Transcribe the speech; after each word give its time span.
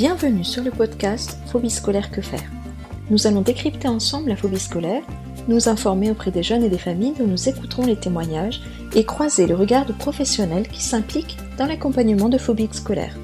Bienvenue 0.00 0.44
sur 0.44 0.64
le 0.64 0.70
podcast 0.70 1.36
Phobie 1.52 1.68
scolaire 1.68 2.10
que 2.10 2.22
faire. 2.22 2.50
Nous 3.10 3.26
allons 3.26 3.42
décrypter 3.42 3.86
ensemble 3.86 4.30
la 4.30 4.36
phobie 4.36 4.58
scolaire, 4.58 5.02
nous 5.46 5.68
informer 5.68 6.10
auprès 6.10 6.30
des 6.30 6.42
jeunes 6.42 6.64
et 6.64 6.70
des 6.70 6.78
familles 6.78 7.12
dont 7.18 7.26
nous 7.26 7.50
écouterons 7.50 7.84
les 7.84 7.96
témoignages 7.96 8.62
et 8.94 9.04
croiser 9.04 9.46
le 9.46 9.54
regard 9.54 9.84
de 9.84 9.92
professionnels 9.92 10.68
qui 10.68 10.82
s'impliquent 10.82 11.36
dans 11.58 11.66
l'accompagnement 11.66 12.30
de 12.30 12.38
phobies 12.38 12.70
scolaires. 12.72 13.14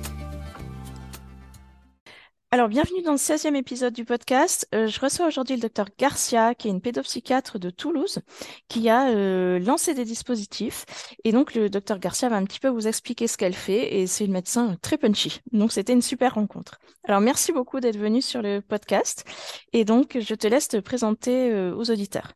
Alors, 2.57 2.69
bienvenue 2.69 3.03
dans 3.03 3.13
le 3.13 3.19
16e 3.19 3.55
épisode 3.55 3.93
du 3.93 4.07
podcast. 4.07 4.67
Euh, 4.75 4.87
je 4.87 4.99
reçois 4.99 5.27
aujourd'hui 5.27 5.57
le 5.57 5.61
docteur 5.61 5.89
Garcia, 5.99 6.55
qui 6.55 6.69
est 6.69 6.71
une 6.71 6.81
pédopsychiatre 6.81 7.59
de 7.59 7.69
Toulouse, 7.69 8.21
qui 8.69 8.89
a 8.89 9.11
euh, 9.11 9.59
lancé 9.59 9.93
des 9.93 10.07
dispositifs. 10.07 10.87
Et 11.25 11.33
donc, 11.33 11.55
le 11.55 11.69
docteur 11.69 11.99
Garcia 11.99 12.31
va 12.31 12.37
un 12.37 12.45
petit 12.45 12.59
peu 12.59 12.69
vous 12.69 12.89
expliquer 12.89 13.27
ce 13.27 13.37
qu'elle 13.37 13.53
fait. 13.53 13.97
Et 13.97 14.07
c'est 14.07 14.25
une 14.25 14.33
médecin 14.33 14.75
très 14.81 14.97
punchy. 14.97 15.43
Donc, 15.53 15.71
c'était 15.71 15.93
une 15.93 16.01
super 16.01 16.37
rencontre. 16.37 16.79
Alors, 17.05 17.21
merci 17.21 17.53
beaucoup 17.53 17.79
d'être 17.79 17.99
venu 17.99 18.23
sur 18.23 18.41
le 18.41 18.63
podcast. 18.63 19.27
Et 19.75 19.85
donc, 19.85 20.17
je 20.19 20.35
te 20.35 20.47
laisse 20.47 20.69
te 20.69 20.79
présenter 20.79 21.53
euh, 21.53 21.77
aux 21.77 21.91
auditeurs. 21.91 22.33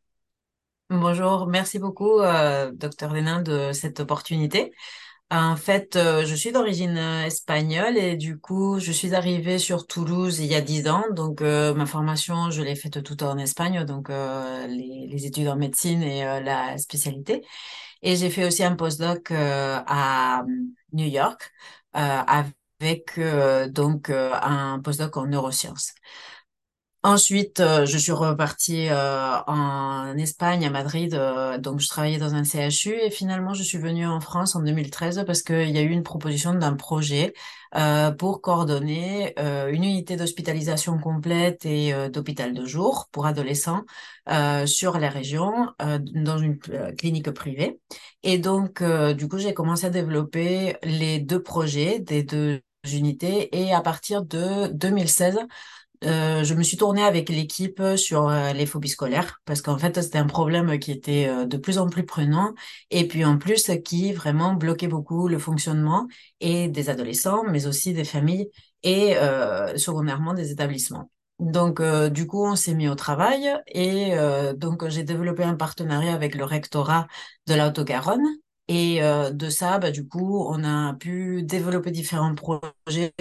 Bonjour, 0.90 1.46
merci 1.46 1.78
beaucoup, 1.78 2.18
docteur 2.74 3.14
Lénin, 3.14 3.40
de 3.40 3.72
cette 3.72 4.00
opportunité. 4.00 4.74
En 5.32 5.54
fait, 5.56 5.94
euh, 5.94 6.26
je 6.26 6.34
suis 6.34 6.50
d'origine 6.50 6.96
euh, 6.98 7.26
espagnole 7.26 7.96
et 7.96 8.16
du 8.16 8.38
coup, 8.40 8.80
je 8.80 8.90
suis 8.90 9.14
arrivée 9.14 9.58
sur 9.60 9.86
Toulouse 9.86 10.40
il 10.40 10.46
y 10.46 10.56
a 10.56 10.60
dix 10.60 10.88
ans. 10.88 11.04
Donc, 11.12 11.40
euh, 11.40 11.72
ma 11.72 11.86
formation, 11.86 12.50
je 12.50 12.62
l'ai 12.62 12.74
faite 12.74 13.04
tout 13.04 13.22
en 13.22 13.38
Espagne, 13.38 13.84
donc 13.84 14.08
les, 14.08 15.06
les, 15.08 15.26
études 15.26 15.46
en 15.46 15.54
médecine 15.56 16.02
et 16.02 16.24
la 16.40 16.76
spécialité. 16.78 17.42
Et 18.02 18.16
j'ai 18.16 18.30
fait 18.30 18.44
aussi 18.46 18.64
un 18.64 18.76
postdoc 18.76 19.30
à 19.32 20.44
New 20.92 21.06
York 21.06 21.52
avec 21.92 23.20
donc 23.72 24.10
un 24.10 24.80
postdoc 24.80 25.16
en 25.16 25.26
neurosciences. 25.26 25.92
Ensuite, 27.02 27.60
euh, 27.60 27.86
je 27.86 27.96
suis 27.96 28.12
repartie 28.12 28.88
euh, 28.90 29.38
en 29.46 30.18
Espagne, 30.18 30.66
à 30.66 30.70
Madrid, 30.70 31.14
euh, 31.14 31.56
donc 31.56 31.80
je 31.80 31.88
travaillais 31.88 32.18
dans 32.18 32.34
un 32.34 32.44
CHU 32.44 32.92
et 32.92 33.10
finalement 33.10 33.54
je 33.54 33.62
suis 33.62 33.78
venue 33.78 34.06
en 34.06 34.20
France 34.20 34.54
en 34.54 34.60
2013 34.60 35.24
parce 35.26 35.40
qu'il 35.42 35.70
y 35.70 35.78
a 35.78 35.80
eu 35.82 35.88
une 35.88 36.02
proposition 36.02 36.52
d'un 36.52 36.74
projet 36.74 37.32
pour 38.18 38.40
coordonner 38.42 39.32
une 39.38 39.84
unité 39.84 40.16
d'hospitalisation 40.16 40.98
complète 40.98 41.64
et 41.64 41.92
d'hôpital 42.10 42.52
de 42.52 42.64
jour 42.66 43.08
pour 43.12 43.26
adolescents 43.26 43.84
sur 44.66 44.98
la 44.98 45.08
région 45.08 45.68
dans 45.78 46.38
une 46.38 46.58
clinique 46.98 47.30
privée. 47.30 47.78
Et 48.24 48.38
donc, 48.38 48.82
du 48.82 49.28
coup, 49.28 49.38
j'ai 49.38 49.54
commencé 49.54 49.86
à 49.86 49.90
développer 49.90 50.76
les 50.82 51.20
deux 51.20 51.40
projets 51.40 52.00
des 52.00 52.24
deux 52.24 52.60
unités 52.92 53.56
et 53.56 53.72
à 53.72 53.80
partir 53.80 54.22
de 54.24 54.68
2016, 54.68 55.38
euh, 56.04 56.44
je 56.44 56.54
me 56.54 56.62
suis 56.62 56.78
tournée 56.78 57.02
avec 57.02 57.28
l'équipe 57.28 57.82
sur 57.96 58.28
euh, 58.28 58.54
les 58.54 58.64
phobies 58.64 58.88
scolaires 58.88 59.40
parce 59.44 59.60
qu'en 59.60 59.76
fait 59.76 60.00
c'était 60.00 60.16
un 60.16 60.26
problème 60.26 60.78
qui 60.78 60.92
était 60.92 61.28
euh, 61.28 61.44
de 61.44 61.58
plus 61.58 61.76
en 61.76 61.88
plus 61.90 62.06
prenant 62.06 62.54
et 62.90 63.06
puis 63.06 63.22
en 63.24 63.36
plus 63.36 63.70
qui 63.84 64.14
vraiment 64.14 64.54
bloquait 64.54 64.88
beaucoup 64.88 65.28
le 65.28 65.38
fonctionnement 65.38 66.08
et 66.40 66.68
des 66.68 66.88
adolescents 66.88 67.44
mais 67.44 67.66
aussi 67.66 67.92
des 67.92 68.04
familles 68.04 68.48
et 68.82 69.14
secondairement 69.76 70.32
des 70.32 70.52
établissements. 70.52 71.10
Donc 71.38 71.82
du 72.10 72.26
coup 72.26 72.46
on 72.46 72.56
s'est 72.56 72.74
mis 72.74 72.88
au 72.88 72.94
travail 72.94 73.54
et 73.66 74.12
donc 74.56 74.88
j'ai 74.88 75.04
développé 75.04 75.44
un 75.44 75.54
partenariat 75.54 76.14
avec 76.14 76.34
le 76.34 76.44
rectorat 76.44 77.06
de 77.46 77.54
la 77.54 77.68
Haute-Garonne 77.68 78.26
et 78.72 79.02
euh, 79.02 79.32
de 79.32 79.48
ça, 79.50 79.78
bah, 79.80 79.90
du 79.90 80.06
coup, 80.06 80.46
on 80.48 80.62
a 80.62 80.94
pu 80.94 81.42
développer 81.42 81.90
différents 81.90 82.36
projets, 82.36 83.12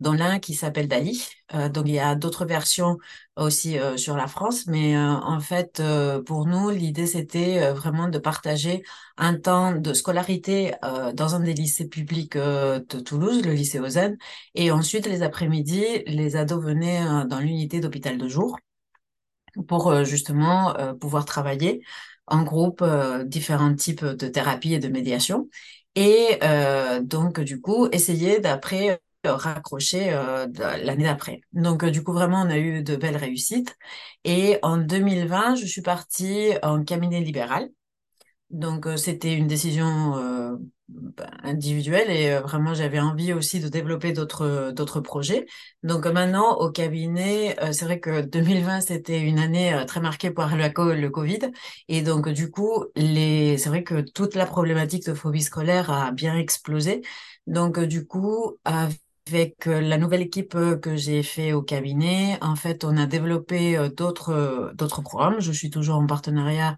dont 0.00 0.12
l'un 0.12 0.40
qui 0.40 0.54
s'appelle 0.54 0.88
Dali. 0.88 1.24
Euh, 1.54 1.68
donc, 1.68 1.86
il 1.86 1.94
y 1.94 2.00
a 2.00 2.16
d'autres 2.16 2.44
versions 2.44 2.98
aussi 3.36 3.78
euh, 3.78 3.96
sur 3.96 4.16
la 4.16 4.26
France, 4.26 4.66
mais 4.66 4.98
en 4.98 5.38
fait, 5.38 5.80
pour 6.26 6.46
nous, 6.46 6.70
l'idée, 6.70 7.06
c'était 7.06 7.70
vraiment 7.72 8.08
de 8.08 8.18
partager 8.18 8.82
un 9.16 9.36
temps 9.38 9.76
de 9.76 9.92
scolarité 9.92 10.74
dans 11.14 11.36
un 11.36 11.40
des 11.40 11.54
lycées 11.54 11.88
publics 11.88 12.36
de 12.36 13.00
Toulouse, 13.00 13.42
le 13.44 13.52
lycée 13.52 13.78
Ozen, 13.78 14.16
et 14.56 14.72
ensuite, 14.72 15.06
les 15.06 15.22
après-midi, 15.22 15.84
les 16.08 16.34
ados 16.36 16.64
venaient 16.64 17.04
dans 17.28 17.38
l'unité 17.38 17.78
d'hôpital 17.80 18.18
de 18.18 18.26
jour 18.28 18.58
pour 19.68 20.04
justement 20.04 20.74
pouvoir 21.00 21.24
travailler 21.24 21.82
en 22.26 22.42
groupe 22.42 22.82
euh, 22.82 23.24
différents 23.24 23.74
types 23.74 24.04
de 24.04 24.28
thérapies 24.28 24.74
et 24.74 24.78
de 24.78 24.88
médiation. 24.88 25.48
Et 25.94 26.38
euh, 26.42 27.00
donc, 27.00 27.40
du 27.40 27.60
coup, 27.60 27.88
essayer 27.92 28.40
d'après 28.40 29.00
euh, 29.26 29.34
raccrocher 29.34 30.10
l'année 30.56 31.04
d'après. 31.04 31.40
Donc, 31.52 31.84
du 31.84 32.02
coup, 32.04 32.12
vraiment, 32.12 32.42
on 32.42 32.50
a 32.50 32.58
eu 32.58 32.82
de 32.82 32.96
belles 32.96 33.16
réussites. 33.16 33.76
Et 34.24 34.58
en 34.62 34.76
2020, 34.78 35.54
je 35.56 35.66
suis 35.66 35.82
partie 35.82 36.52
en 36.62 36.84
cabinet 36.84 37.20
libéral. 37.20 37.68
Donc, 38.50 38.86
c'était 38.96 39.34
une 39.34 39.46
décision 39.48 40.58
bah, 40.88 41.26
individuelle 41.42 42.10
et 42.10 42.30
euh, 42.30 42.40
vraiment 42.42 42.72
j'avais 42.72 43.00
envie 43.00 43.32
aussi 43.32 43.58
de 43.58 43.68
développer 43.68 44.12
d'autres 44.12 44.70
d'autres 44.72 45.00
projets. 45.00 45.46
Donc 45.82 46.06
maintenant 46.06 46.56
au 46.58 46.70
cabinet, 46.70 47.60
euh, 47.60 47.72
c'est 47.72 47.84
vrai 47.86 47.98
que 47.98 48.20
2020 48.22 48.80
c'était 48.82 49.20
une 49.20 49.40
année 49.40 49.74
euh, 49.74 49.84
très 49.84 50.00
marquée 50.00 50.30
par 50.30 50.54
le 50.56 51.08
Covid 51.08 51.38
et 51.88 52.02
donc 52.02 52.28
du 52.28 52.50
coup 52.52 52.84
les 52.94 53.58
c'est 53.58 53.68
vrai 53.68 53.82
que 53.82 54.00
toute 54.00 54.36
la 54.36 54.46
problématique 54.46 55.06
de 55.06 55.14
phobie 55.14 55.42
scolaire 55.42 55.90
a 55.90 56.12
bien 56.12 56.36
explosé. 56.38 57.02
Donc 57.48 57.80
du 57.80 58.06
coup 58.06 58.56
avec 58.64 59.66
la 59.66 59.98
nouvelle 59.98 60.22
équipe 60.22 60.56
que 60.80 60.94
j'ai 60.96 61.24
fait 61.24 61.52
au 61.52 61.60
cabinet, 61.62 62.38
en 62.42 62.54
fait, 62.54 62.84
on 62.84 62.96
a 62.96 63.06
développé 63.06 63.76
d'autres 63.96 64.70
d'autres 64.76 65.02
programmes. 65.02 65.40
Je 65.40 65.50
suis 65.50 65.68
toujours 65.70 65.96
en 65.96 66.06
partenariat 66.06 66.76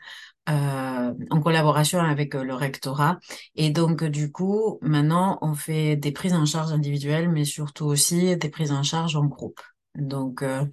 euh, 0.48 1.14
en 1.30 1.40
collaboration 1.40 2.00
avec 2.00 2.34
euh, 2.34 2.42
le 2.42 2.54
rectorat. 2.54 3.18
Et 3.54 3.70
donc, 3.70 4.02
du 4.04 4.32
coup, 4.32 4.78
maintenant, 4.80 5.38
on 5.42 5.54
fait 5.54 5.96
des 5.96 6.12
prises 6.12 6.32
en 6.32 6.46
charge 6.46 6.72
individuelles, 6.72 7.28
mais 7.28 7.44
surtout 7.44 7.84
aussi 7.84 8.36
des 8.36 8.48
prises 8.48 8.72
en 8.72 8.82
charge 8.82 9.14
en 9.16 9.26
groupe. 9.26 9.60
Donc, 9.94 10.42
euh, 10.42 10.64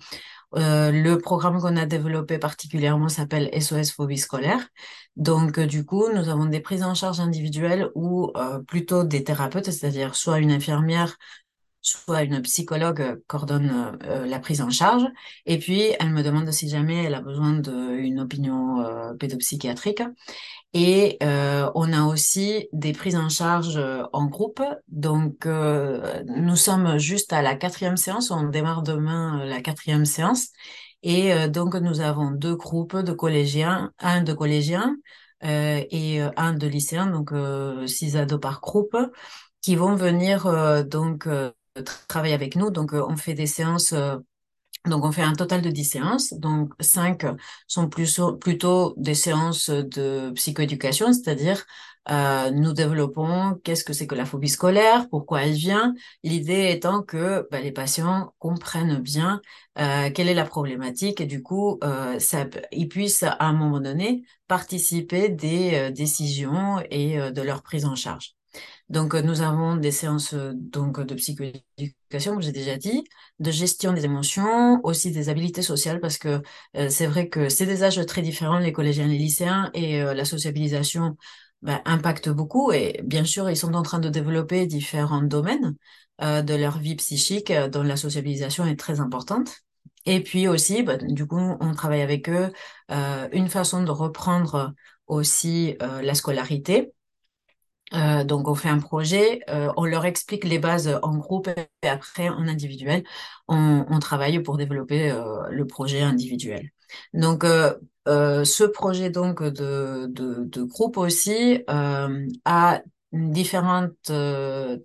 le 0.54 1.16
programme 1.18 1.60
qu'on 1.60 1.76
a 1.76 1.86
développé 1.86 2.38
particulièrement 2.38 3.10
s'appelle 3.10 3.50
SOS 3.52 3.92
Phobie 3.92 4.18
scolaire. 4.18 4.66
Donc, 5.16 5.60
du 5.60 5.84
coup, 5.84 6.08
nous 6.14 6.30
avons 6.30 6.46
des 6.46 6.60
prises 6.62 6.84
en 6.84 6.94
charge 6.94 7.20
individuelles 7.20 7.90
ou 7.96 8.32
plutôt 8.68 9.04
des 9.04 9.24
thérapeutes, 9.24 9.66
c'est-à-dire 9.72 10.16
soit 10.16 10.40
une 10.40 10.52
infirmière, 10.52 11.18
soit 11.86 12.24
une 12.24 12.42
psychologue 12.42 13.22
coordonne 13.28 14.00
euh, 14.04 14.26
la 14.26 14.40
prise 14.40 14.62
en 14.62 14.72
charge. 14.72 15.04
Et 15.46 15.60
puis, 15.60 15.84
elle 16.00 16.10
me 16.12 16.24
demande 16.24 16.52
si 16.52 16.68
jamais 16.68 17.04
elle 17.04 17.14
a 17.14 17.22
besoin 17.22 17.54
d'une 17.54 18.20
opinion 18.20 18.82
euh, 18.82 19.14
pédopsychiatrique. 19.14 20.02
Et 20.74 21.18
euh, 21.24 21.70
on 21.76 21.94
a 21.94 22.04
aussi 22.04 22.68
des 22.74 22.92
prises 22.92 23.16
en 23.16 23.30
charge 23.30 23.80
en 24.14 24.26
groupe. 24.26 24.64
Donc, 24.88 25.46
nous 25.46 26.56
sommes 26.56 26.98
juste 26.98 27.32
à 27.34 27.42
la 27.42 27.56
quatrième 27.56 27.98
séance. 27.98 28.32
On 28.32 28.44
démarre 28.50 28.82
demain 28.82 29.46
la 29.46 29.62
quatrième 29.62 30.06
séance. 30.06 30.50
Et 31.04 31.48
donc, 31.50 31.76
nous 31.76 32.02
avons 32.02 32.32
deux 32.32 32.56
groupes 32.56 32.98
de 32.98 33.14
collégiens, 33.14 33.92
un 34.00 34.22
de 34.22 34.34
collégiens 34.34 34.98
et 35.44 36.20
un 36.36 36.54
de 36.54 36.68
lycéens, 36.68 37.08
donc 37.08 37.32
six 37.88 38.18
ados 38.18 38.42
par 38.42 38.60
groupe, 38.60 38.98
qui 39.62 39.76
vont 39.78 39.96
venir 39.96 40.86
donc 40.86 41.28
travaille 42.08 42.34
avec 42.34 42.56
nous. 42.56 42.72
Donc, 42.72 42.94
euh, 42.94 43.06
on 43.08 43.18
fait 43.18 43.34
des 43.34 43.48
séances. 43.48 43.94
Euh, 43.94 44.18
donc, 44.86 45.04
on 45.04 45.12
fait 45.12 45.24
un 45.24 45.34
total 45.34 45.62
de 45.62 45.70
10 45.70 45.86
séances. 45.86 46.34
Donc, 46.34 46.74
5 46.80 47.26
sont 47.68 47.90
plus, 47.90 48.22
plutôt 48.40 48.94
des 48.98 49.16
séances 49.16 49.70
de 49.70 50.32
psychoéducation, 50.36 51.12
c'est-à-dire 51.14 51.66
euh, 52.12 52.52
nous 52.52 52.74
développons 52.74 53.60
qu'est-ce 53.64 53.84
que 53.84 53.94
c'est 53.94 54.06
que 54.06 54.14
la 54.16 54.26
phobie 54.26 54.50
scolaire, 54.50 55.10
pourquoi 55.10 55.44
elle 55.44 55.54
vient. 55.54 55.96
L'idée 56.24 56.70
étant 56.72 57.02
que 57.02 57.48
bah, 57.52 57.60
les 57.62 57.72
patients 57.72 58.34
comprennent 58.38 59.00
bien 59.00 59.42
euh, 59.80 60.12
quelle 60.14 60.30
est 60.30 60.36
la 60.36 60.46
problématique 60.46 61.20
et 61.22 61.26
du 61.26 61.42
coup, 61.42 61.80
euh, 61.84 62.20
ça, 62.20 62.46
ils 62.72 62.88
puissent 62.88 63.24
à 63.24 63.38
un 63.46 63.54
moment 63.54 63.80
donné 63.80 64.24
participer 64.48 65.30
des 65.30 65.92
décisions 65.92 66.80
et 66.92 67.18
de 67.32 67.42
leur 67.42 67.64
prise 67.64 67.86
en 67.86 67.96
charge. 67.96 68.36
Donc, 68.90 69.16
euh, 69.16 69.22
nous 69.22 69.42
avons 69.42 69.78
des 69.78 69.92
séances 69.92 70.34
euh, 70.34 70.52
donc 70.56 71.00
de 71.02 71.16
psychoéducation, 71.16 72.34
comme 72.34 72.42
j'ai 72.42 72.52
déjà 72.52 72.78
dit, 72.78 73.04
de 73.40 73.50
gestion 73.50 73.94
des 73.94 74.06
émotions, 74.06 74.80
aussi 74.84 75.12
des 75.12 75.30
habilités 75.30 75.64
sociales, 75.64 76.00
parce 76.00 76.18
que 76.20 76.42
euh, 76.78 76.90
c'est 76.90 77.08
vrai 77.08 77.28
que 77.30 77.50
c'est 77.50 77.66
des 77.66 77.84
âges 77.84 78.06
très 78.06 78.22
différents, 78.22 78.60
les 78.60 78.72
collégiens 78.72 79.06
et 79.06 79.10
les 79.10 79.18
lycéens, 79.18 79.72
et 79.74 80.02
la 80.04 80.26
sociabilisation 80.26 81.18
bah, 81.64 81.82
impacte 81.86 82.30
beaucoup. 82.30 82.72
Et 82.72 83.02
bien 83.04 83.26
sûr, 83.26 83.50
ils 83.50 83.58
sont 83.58 83.74
en 83.74 83.82
train 83.82 84.00
de 84.00 84.10
développer 84.10 84.68
différents 84.68 85.22
domaines 85.24 85.76
de 86.22 86.56
leur 86.56 86.78
vie 86.80 86.96
psychique, 86.96 87.52
dont 87.72 87.84
la 87.84 87.98
sociabilisation 87.98 88.66
est 88.66 88.78
très 88.80 89.00
importante. 89.02 89.52
Et 90.06 90.22
puis 90.22 90.48
aussi, 90.48 90.84
bah, 90.84 90.98
du 90.98 91.26
coup, 91.26 91.40
on 91.60 91.74
travaille 91.74 92.02
avec 92.02 92.30
eux 92.30 92.52
une 93.34 93.50
façon 93.50 93.84
de 93.84 93.92
reprendre 93.92 94.74
aussi 95.08 95.76
la 95.80 96.14
scolarité 96.16 96.94
Euh, 97.94 98.24
donc, 98.24 98.48
on 98.48 98.56
fait 98.56 98.70
un 98.70 98.80
projet, 98.80 99.42
euh, 99.50 99.72
on 99.78 99.86
leur 99.86 100.06
explique 100.06 100.44
les 100.44 100.60
bases 100.60 101.00
en 101.04 101.18
groupe 101.18 101.50
et 101.84 101.88
après, 101.88 102.30
en 102.30 102.48
individuel, 102.48 103.04
on, 103.48 104.00
travaille 104.00 104.40
pour 104.40 104.58
développer 104.58 105.12
euh, 105.12 105.48
le 105.50 105.68
projet 105.68 106.02
individuel. 106.02 106.72
Donc, 107.14 107.44
ce 107.44 108.64
projet 108.66 109.10
donc 109.10 109.44
de, 109.44 110.08
de, 110.10 110.46
de 110.46 110.64
groupe 110.64 110.98
aussi 110.98 111.64
a 111.68 112.82
différentes 113.12 114.12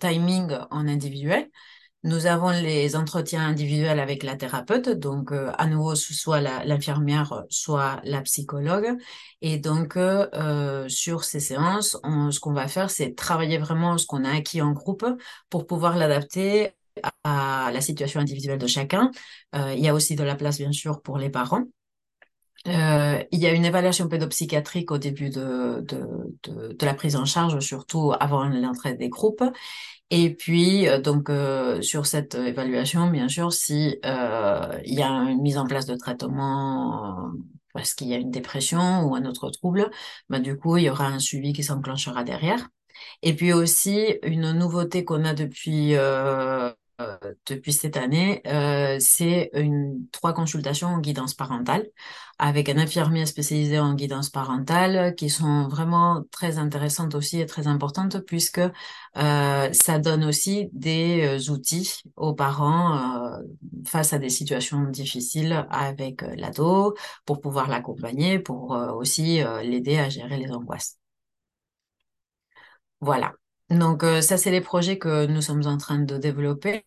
timings 0.01 0.59
en 0.71 0.89
individuel. 0.89 1.51
Nous 2.03 2.25
avons 2.25 2.49
les 2.51 2.97
entretiens 2.97 3.47
individuels 3.47 4.01
avec 4.01 4.23
la 4.23 4.35
thérapeute, 4.35 4.89
donc 4.89 5.33
euh, 5.33 5.53
à 5.59 5.67
nouveau 5.67 5.95
soit 5.95 6.41
l'infirmière, 6.41 7.45
soit 7.51 8.01
la 8.05 8.23
psychologue. 8.23 8.97
Et 9.43 9.59
donc 9.59 9.97
euh, 9.99 10.27
euh, 10.35 10.89
sur 10.89 11.25
ces 11.25 11.41
séances, 11.41 11.99
on- 12.03 12.31
ce 12.31 12.41
qu'on 12.41 12.55
va 12.55 12.69
faire, 12.69 12.91
c'est 12.91 13.15
travailler 13.15 13.59
vraiment 13.59 13.99
ce 13.99 14.07
qu'on 14.07 14.25
a 14.25 14.31
acquis 14.35 14.63
en 14.63 14.73
groupe 14.73 15.05
pour 15.51 15.67
pouvoir 15.67 15.97
l'adapter 15.99 16.71
à 17.25 17.71
la 17.73 17.81
situation 17.83 18.21
individuelle 18.21 18.59
de 18.59 18.67
chacun. 18.67 19.11
Euh, 19.55 19.75
il 19.75 19.81
y 19.85 19.89
a 19.89 19.95
aussi 19.95 20.17
de 20.17 20.25
la 20.25 20.37
place, 20.37 20.57
bien 20.59 20.73
sûr, 20.73 21.03
pour 21.03 21.19
les 21.19 21.29
parents. 21.31 21.65
Euh, 22.69 23.23
il 23.33 23.39
y 23.41 23.47
a 23.47 23.53
une 23.53 23.65
évaluation 23.65 24.07
pédopsychiatrique 24.09 24.91
au 24.91 24.99
début 24.99 25.31
de, 25.31 25.81
de, 25.83 26.07
de, 26.45 26.73
de 26.75 26.87
la 26.87 26.95
prise 26.95 27.17
en 27.17 27.25
charge, 27.25 27.59
surtout 27.61 28.13
avant 28.21 28.45
l'entrée 28.45 28.95
des 28.95 29.09
groupes. 29.09 29.43
Et 30.11 30.35
puis, 30.35 30.89
euh, 30.89 31.01
donc, 31.01 31.31
euh, 31.31 31.83
sur 31.83 32.07
cette 32.07 32.35
évaluation, 32.37 33.09
bien 33.11 33.29
sûr, 33.29 33.53
si 33.53 33.99
euh, 34.05 34.79
il 34.85 34.95
y 34.95 35.03
a 35.03 35.09
une 35.31 35.43
mise 35.43 35.59
en 35.59 35.67
place 35.67 35.87
de 35.87 35.97
traitement 35.97 37.19
euh, 37.35 37.39
parce 37.75 37.95
qu'il 37.95 38.09
y 38.09 38.15
a 38.15 38.19
une 38.19 38.31
dépression 38.33 39.05
ou 39.05 39.15
un 39.17 39.25
autre 39.27 39.51
trouble, 39.51 39.91
bah, 40.31 40.41
du 40.41 40.57
coup, 40.59 40.77
il 40.79 40.85
y 40.85 40.91
aura 40.91 41.07
un 41.07 41.21
suivi 41.21 41.53
qui 41.53 41.65
s'enclenchera 41.65 42.25
derrière. 42.25 42.69
Et 43.23 43.35
puis 43.37 43.53
aussi, 43.53 44.19
une 44.25 44.53
nouveauté 44.53 45.05
qu'on 45.05 45.25
a 45.25 45.35
depuis, 45.35 45.95
euh, 45.97 46.73
depuis 47.47 47.73
cette 47.73 47.97
année, 47.97 48.43
euh, 48.47 48.97
c'est 49.01 49.51
une, 49.55 50.07
trois 50.13 50.33
consultations 50.33 50.89
en 50.89 50.99
guidance 50.99 51.35
parentale 51.35 51.87
avec 52.39 52.69
un 52.69 52.79
infirmier 52.79 53.27
spécialisé 53.27 53.79
en 53.79 53.95
guidance 53.95 54.31
parentale 54.31 55.15
qui 55.15 55.29
sont 55.31 55.69
vraiment 55.69 56.23
très 56.31 56.59
intéressantes 56.59 57.15
aussi 57.15 57.41
et 57.41 57.47
très 57.47 57.67
importantes 57.67 58.21
puisque 58.21 58.61
euh, 58.61 59.73
ça 59.73 59.99
donne 59.99 60.25
aussi 60.25 60.69
des 60.73 61.39
euh, 61.41 61.53
outils 61.53 62.03
aux 62.17 62.35
parents 62.35 63.35
euh, 63.35 63.43
face 63.87 64.13
à 64.13 64.19
des 64.19 64.31
situations 64.31 64.83
difficiles 64.85 65.67
avec 65.71 66.23
euh, 66.23 66.35
l'ado 66.37 66.95
pour 67.27 67.41
pouvoir 67.41 67.69
l'accompagner, 67.69 68.39
pour 68.39 68.75
euh, 68.75 68.93
aussi 68.93 69.43
euh, 69.43 69.63
l'aider 69.63 69.99
à 69.99 70.09
gérer 70.09 70.39
les 70.39 70.51
angoisses. 70.51 70.97
Voilà. 73.01 73.40
Donc, 73.71 74.03
euh, 74.05 74.21
ça, 74.21 74.37
c'est 74.37 74.51
les 74.51 74.61
projets 74.61 74.99
que 74.99 75.27
nous 75.27 75.41
sommes 75.43 75.67
en 75.67 75.77
train 75.79 75.99
de 76.01 76.19
développer. 76.19 76.85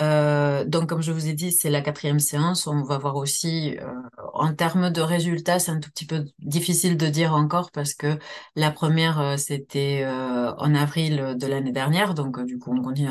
Euh, 0.00 0.64
donc, 0.64 0.88
comme 0.88 1.02
je 1.02 1.12
vous 1.12 1.28
ai 1.28 1.34
dit, 1.34 1.52
c'est 1.52 1.68
la 1.68 1.82
quatrième 1.82 2.20
séance. 2.20 2.66
On 2.66 2.82
va 2.82 2.96
voir 2.96 3.16
aussi, 3.16 3.76
euh, 3.78 3.92
en 4.32 4.54
termes 4.54 4.90
de 4.90 5.00
résultats, 5.02 5.58
c'est 5.58 5.70
un 5.72 5.80
tout 5.80 5.90
petit 5.90 6.06
peu 6.06 6.24
difficile 6.38 6.96
de 6.96 7.06
dire 7.08 7.34
encore 7.34 7.70
parce 7.70 7.92
que 7.92 8.18
la 8.56 8.70
première, 8.70 9.20
euh, 9.20 9.36
c'était 9.36 10.06
en 10.06 10.74
avril 10.74 11.36
de 11.38 11.46
l'année 11.46 11.72
dernière. 11.72 12.14
Donc, 12.14 12.40
du 12.44 12.58
coup, 12.58 12.72
on 12.74 12.82
continue 12.82 13.08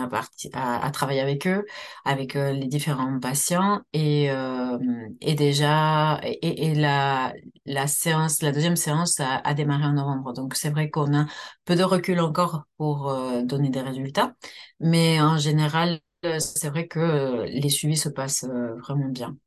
à, 0.53 0.91
travailler 0.91 1.21
avec 1.21 1.47
eux, 1.47 1.65
avec 2.05 2.33
les 2.33 2.67
différents 2.67 3.19
patients. 3.19 3.81
Et, 3.93 4.29
déjà, 5.37 6.19
et, 6.23 6.73
la, 6.75 7.33
séance, 7.87 8.41
la 8.41 8.51
deuxième 8.51 8.75
séance 8.75 9.19
a, 9.19 9.53
démarré 9.53 9.85
en 9.85 9.93
novembre. 9.93 10.33
Donc, 10.33 10.55
c'est 10.55 10.69
vrai 10.69 10.89
qu'on 10.89 11.15
a 11.17 11.25
peu 11.65 11.75
de 11.75 11.83
recul 11.83 12.19
encore 12.19 12.63
pour 12.77 13.13
donner 13.43 13.69
des 13.69 13.81
résultats. 13.81 14.33
Mais 14.79 15.21
en 15.21 15.37
général, 15.37 15.99
c'est 16.39 16.69
vrai 16.69 16.87
que 16.87 16.99
euh, 16.99 17.45
les 17.45 17.69
suivis 17.69 17.97
se 17.97 18.09
passent 18.09 18.43
euh, 18.45 18.75
vraiment 18.75 19.07
bien. 19.09 19.37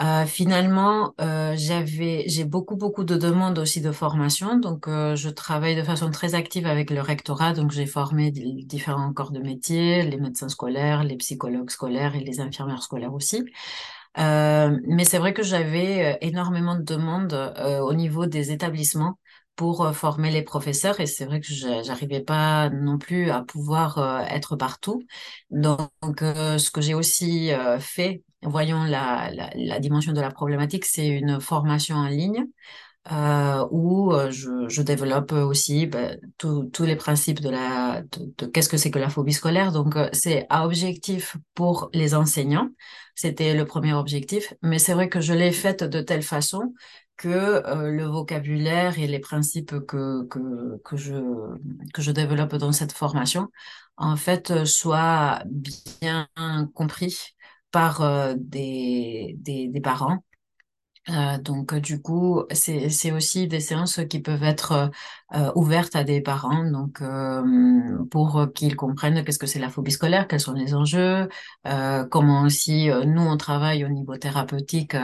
Euh, 0.00 0.26
finalement, 0.26 1.14
euh, 1.20 1.54
j'avais, 1.56 2.24
j'ai 2.28 2.44
beaucoup, 2.44 2.76
beaucoup 2.76 3.04
de 3.04 3.16
demandes 3.16 3.58
aussi 3.58 3.80
de 3.80 3.92
formation. 3.92 4.58
Donc, 4.58 4.88
euh, 4.88 5.16
je 5.16 5.30
travaille 5.30 5.76
de 5.76 5.82
façon 5.84 6.10
très 6.10 6.34
active 6.34 6.66
avec 6.66 6.90
le 6.90 7.00
rectorat. 7.00 7.54
Donc, 7.54 7.70
j'ai 7.72 7.86
formé 7.86 8.30
différents 8.32 9.12
corps 9.14 9.32
de 9.32 9.40
métier, 9.40 10.02
les 10.02 10.18
médecins 10.18 10.48
scolaires, 10.50 11.04
les 11.04 11.16
psychologues 11.16 11.70
scolaires 11.70 12.14
et 12.16 12.20
les 12.20 12.40
infirmières 12.40 12.82
scolaires 12.82 13.14
aussi. 13.14 13.44
Euh, 14.18 14.78
mais 14.86 15.04
c'est 15.04 15.18
vrai 15.18 15.34
que 15.34 15.42
j'avais 15.42 16.14
euh, 16.14 16.18
énormément 16.22 16.74
de 16.76 16.82
demandes 16.82 17.34
euh, 17.34 17.80
au 17.80 17.92
niveau 17.94 18.26
des 18.26 18.50
établissements 18.50 19.18
pour 19.56 19.84
euh, 19.84 19.92
former 19.92 20.30
les 20.30 20.42
professeurs 20.42 21.00
et 21.00 21.06
c'est 21.06 21.24
vrai 21.24 21.40
que 21.40 21.46
j'a- 21.48 21.82
j'arrivais 21.82 22.20
pas 22.20 22.70
non 22.70 22.98
plus 22.98 23.30
à 23.30 23.42
pouvoir 23.42 23.98
euh, 23.98 24.20
être 24.28 24.56
partout. 24.56 25.02
Donc, 25.50 25.90
euh, 26.22 26.58
ce 26.58 26.70
que 26.70 26.80
j'ai 26.80 26.94
aussi 26.94 27.50
fait, 27.80 28.22
voyons 28.42 28.84
la, 28.84 29.30
la, 29.54 29.80
dimension 29.80 30.12
de 30.12 30.20
la 30.20 30.30
problématique, 30.30 30.84
c'est 30.84 31.08
une 31.08 31.40
formation 31.40 31.96
en 31.96 32.08
ligne 32.08 32.46
où 33.70 34.12
je, 34.30 34.82
développe 34.82 35.32
aussi 35.32 35.86
ben, 35.86 36.18
tous 36.38 36.84
les 36.84 36.96
principes 36.96 37.40
de 37.40 37.50
la 37.50 38.02
de, 38.02 38.46
qu'est-ce 38.46 38.68
que 38.68 38.76
c'est 38.76 38.90
que 38.90 38.98
la 38.98 39.08
phobie 39.08 39.32
scolaire. 39.32 39.72
Donc 39.72 39.94
c'est 40.12 40.46
à 40.50 40.66
objectif 40.66 41.36
pour 41.54 41.88
les 41.94 42.14
enseignants, 42.14 42.68
c'était 43.14 43.54
le 43.54 43.64
premier 43.64 43.92
objectif, 43.94 44.54
mais 44.62 44.78
c'est 44.78 44.94
vrai 44.94 45.08
que 45.08 45.20
je 45.20 45.32
l'ai 45.32 45.52
faite 45.52 45.84
de 45.84 46.00
telle 46.00 46.22
façon 46.22 46.74
que 47.16 47.28
euh, 47.28 47.90
le 47.90 48.04
vocabulaire 48.04 48.98
et 48.98 49.06
les 49.06 49.18
principes 49.20 49.80
que 49.86 50.24
que 50.28 50.78
que 50.84 50.96
je 50.96 51.14
que 51.94 52.02
je 52.02 52.10
développe 52.12 52.54
dans 52.56 52.72
cette 52.72 52.92
formation 52.92 53.50
en 53.96 54.16
fait 54.16 54.50
euh, 54.50 54.64
soient 54.64 55.42
bien 56.00 56.28
compris 56.74 57.34
par 57.70 58.02
euh, 58.02 58.34
des, 58.38 59.34
des 59.38 59.68
des 59.68 59.80
parents 59.80 60.22
euh, 61.08 61.38
donc, 61.38 61.72
du 61.76 62.02
coup, 62.02 62.42
c'est, 62.50 63.12
aussi 63.12 63.46
des 63.46 63.60
séances 63.60 64.00
qui 64.10 64.18
peuvent 64.20 64.42
être 64.42 64.90
euh, 65.34 65.52
ouvertes 65.54 65.94
à 65.94 66.02
des 66.02 66.20
parents, 66.20 66.64
donc 66.68 67.00
euh, 67.00 68.04
pour 68.10 68.48
qu'ils 68.54 68.74
comprennent 68.74 69.22
qu'est-ce 69.24 69.38
que 69.38 69.46
c'est 69.46 69.60
la 69.60 69.70
phobie 69.70 69.92
scolaire, 69.92 70.26
quels 70.26 70.40
sont 70.40 70.52
les 70.54 70.74
enjeux, 70.74 71.28
comment 72.10 72.42
aussi 72.42 72.88
nous 73.06 73.22
on 73.22 73.36
travaille 73.36 73.84
au 73.84 73.88
niveau 73.88 74.16
thérapeutique 74.16 74.96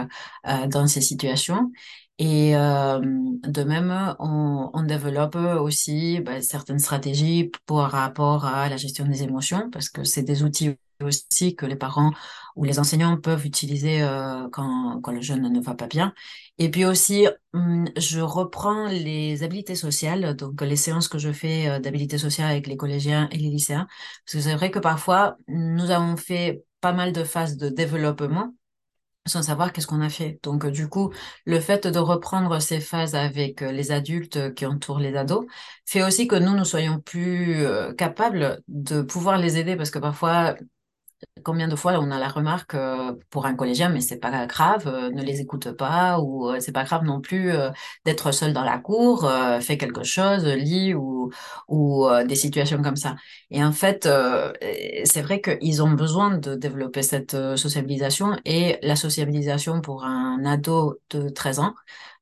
dans 0.68 0.86
ces 0.88 1.00
situations. 1.00 1.70
Et 2.18 2.54
euh, 2.56 3.00
de 3.00 3.62
même, 3.64 4.14
on, 4.20 4.70
on 4.74 4.82
développe 4.84 5.34
aussi 5.36 6.20
bah, 6.20 6.40
certaines 6.42 6.78
stratégies 6.78 7.50
pour 7.66 7.80
rapport 7.80 8.44
à 8.44 8.68
la 8.68 8.76
gestion 8.76 9.06
des 9.06 9.22
émotions, 9.22 9.70
parce 9.70 9.88
que 9.88 10.04
c'est 10.04 10.22
des 10.22 10.42
outils 10.44 10.76
aussi 11.02 11.56
que 11.56 11.66
les 11.66 11.74
parents 11.74 12.12
ou 12.54 12.64
les 12.64 12.78
enseignants 12.78 13.16
peuvent 13.16 13.44
utiliser 13.44 14.02
euh, 14.02 14.48
quand, 14.52 15.00
quand 15.02 15.10
le 15.10 15.20
jeune 15.20 15.50
ne 15.52 15.60
va 15.60 15.74
pas 15.74 15.88
bien. 15.88 16.14
Et 16.58 16.70
puis 16.70 16.84
aussi, 16.84 17.26
hum, 17.54 17.86
je 17.96 18.20
reprends 18.20 18.86
les 18.86 19.42
habiletés 19.42 19.74
sociales, 19.74 20.36
donc 20.36 20.60
les 20.62 20.76
séances 20.76 21.08
que 21.08 21.18
je 21.18 21.32
fais 21.32 21.80
d'habileté 21.80 22.18
sociale 22.18 22.50
avec 22.52 22.66
les 22.68 22.76
collégiens 22.76 23.28
et 23.32 23.38
les 23.38 23.50
lycéens. 23.50 23.88
Parce 24.24 24.34
que 24.34 24.40
c'est 24.40 24.54
vrai 24.54 24.70
que 24.70 24.78
parfois, 24.78 25.36
nous 25.48 25.90
avons 25.90 26.16
fait 26.16 26.64
pas 26.80 26.92
mal 26.92 27.12
de 27.12 27.24
phases 27.24 27.56
de 27.56 27.68
développement 27.68 28.54
sans 29.26 29.42
savoir 29.42 29.72
qu'est-ce 29.72 29.86
qu'on 29.86 30.00
a 30.00 30.08
fait. 30.08 30.40
Donc, 30.42 30.66
du 30.66 30.88
coup, 30.88 31.12
le 31.46 31.60
fait 31.60 31.86
de 31.86 31.98
reprendre 31.98 32.60
ces 32.60 32.80
phases 32.80 33.14
avec 33.14 33.62
euh, 33.62 33.70
les 33.72 33.92
adultes 33.92 34.36
euh, 34.36 34.50
qui 34.50 34.66
entourent 34.66 34.98
les 34.98 35.16
ados 35.16 35.46
fait 35.86 36.02
aussi 36.02 36.26
que 36.26 36.36
nous, 36.36 36.52
nous 36.56 36.64
soyons 36.64 37.00
plus 37.00 37.64
euh, 37.64 37.92
capables 37.94 38.62
de 38.68 39.02
pouvoir 39.02 39.38
les 39.38 39.58
aider 39.58 39.76
parce 39.76 39.90
que 39.90 39.98
parfois, 40.00 40.56
Combien 41.44 41.66
de 41.66 41.74
fois 41.76 41.94
on 41.98 42.10
a 42.12 42.18
la 42.20 42.28
remarque 42.28 42.74
euh, 42.74 43.14
pour 43.30 43.46
un 43.46 43.54
collégien, 43.54 43.88
mais 43.88 44.00
c'est 44.00 44.18
pas 44.18 44.46
grave, 44.46 44.86
euh, 44.86 45.10
ne 45.10 45.22
les 45.22 45.40
écoute 45.40 45.72
pas, 45.72 46.20
ou 46.20 46.48
euh, 46.50 46.60
c'est 46.60 46.72
pas 46.72 46.84
grave 46.84 47.02
non 47.04 47.20
plus 47.20 47.50
euh, 47.52 47.70
d'être 48.04 48.30
seul 48.32 48.52
dans 48.52 48.62
la 48.64 48.78
cour, 48.78 49.28
fais 49.60 49.76
quelque 49.78 50.04
chose, 50.04 50.44
lis 50.46 50.94
ou 50.94 51.30
ou 51.68 52.06
des 52.26 52.34
situations 52.36 52.82
comme 52.82 52.96
ça. 52.96 53.16
Et 53.50 53.64
en 53.64 53.72
fait, 53.72 54.08
c'est 55.04 55.22
vrai 55.22 55.40
qu'ils 55.40 55.82
ont 55.82 55.90
besoin 55.92 56.36
de 56.38 56.54
développer 56.54 57.02
cette 57.02 57.32
sociabilisation 57.56 58.36
et 58.44 58.78
la 58.82 58.96
sociabilisation 58.96 59.80
pour 59.80 60.04
un 60.04 60.44
ado 60.44 60.98
de 61.10 61.28
13 61.28 61.58
ans 61.60 61.74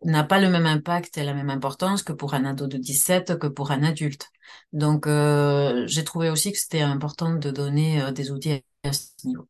n'a 0.05 0.25
pas 0.25 0.41
le 0.41 0.49
même 0.49 0.67
impact 0.67 1.19
et 1.19 1.25
la 1.25 1.35
même 1.35 1.51
importance 1.51 2.03
que 2.03 2.13
pour 2.13 2.35
un 2.35 2.45
ado 2.45 2.67
de 2.67 2.79
17, 2.79 3.39
que 3.39 3.47
pour 3.47 3.71
un 3.71 3.83
adulte. 3.83 4.29
Donc, 4.73 5.07
euh, 5.07 5.87
j'ai 5.87 6.05
trouvé 6.05 6.31
aussi 6.31 6.53
que 6.53 6.59
c'était 6.59 6.81
important 6.81 7.35
de 7.35 7.51
donner 7.51 8.03
euh, 8.03 8.13
des 8.13 8.31
outils 8.31 8.63
à 8.85 8.93
ce 8.93 9.09
niveau. 9.25 9.47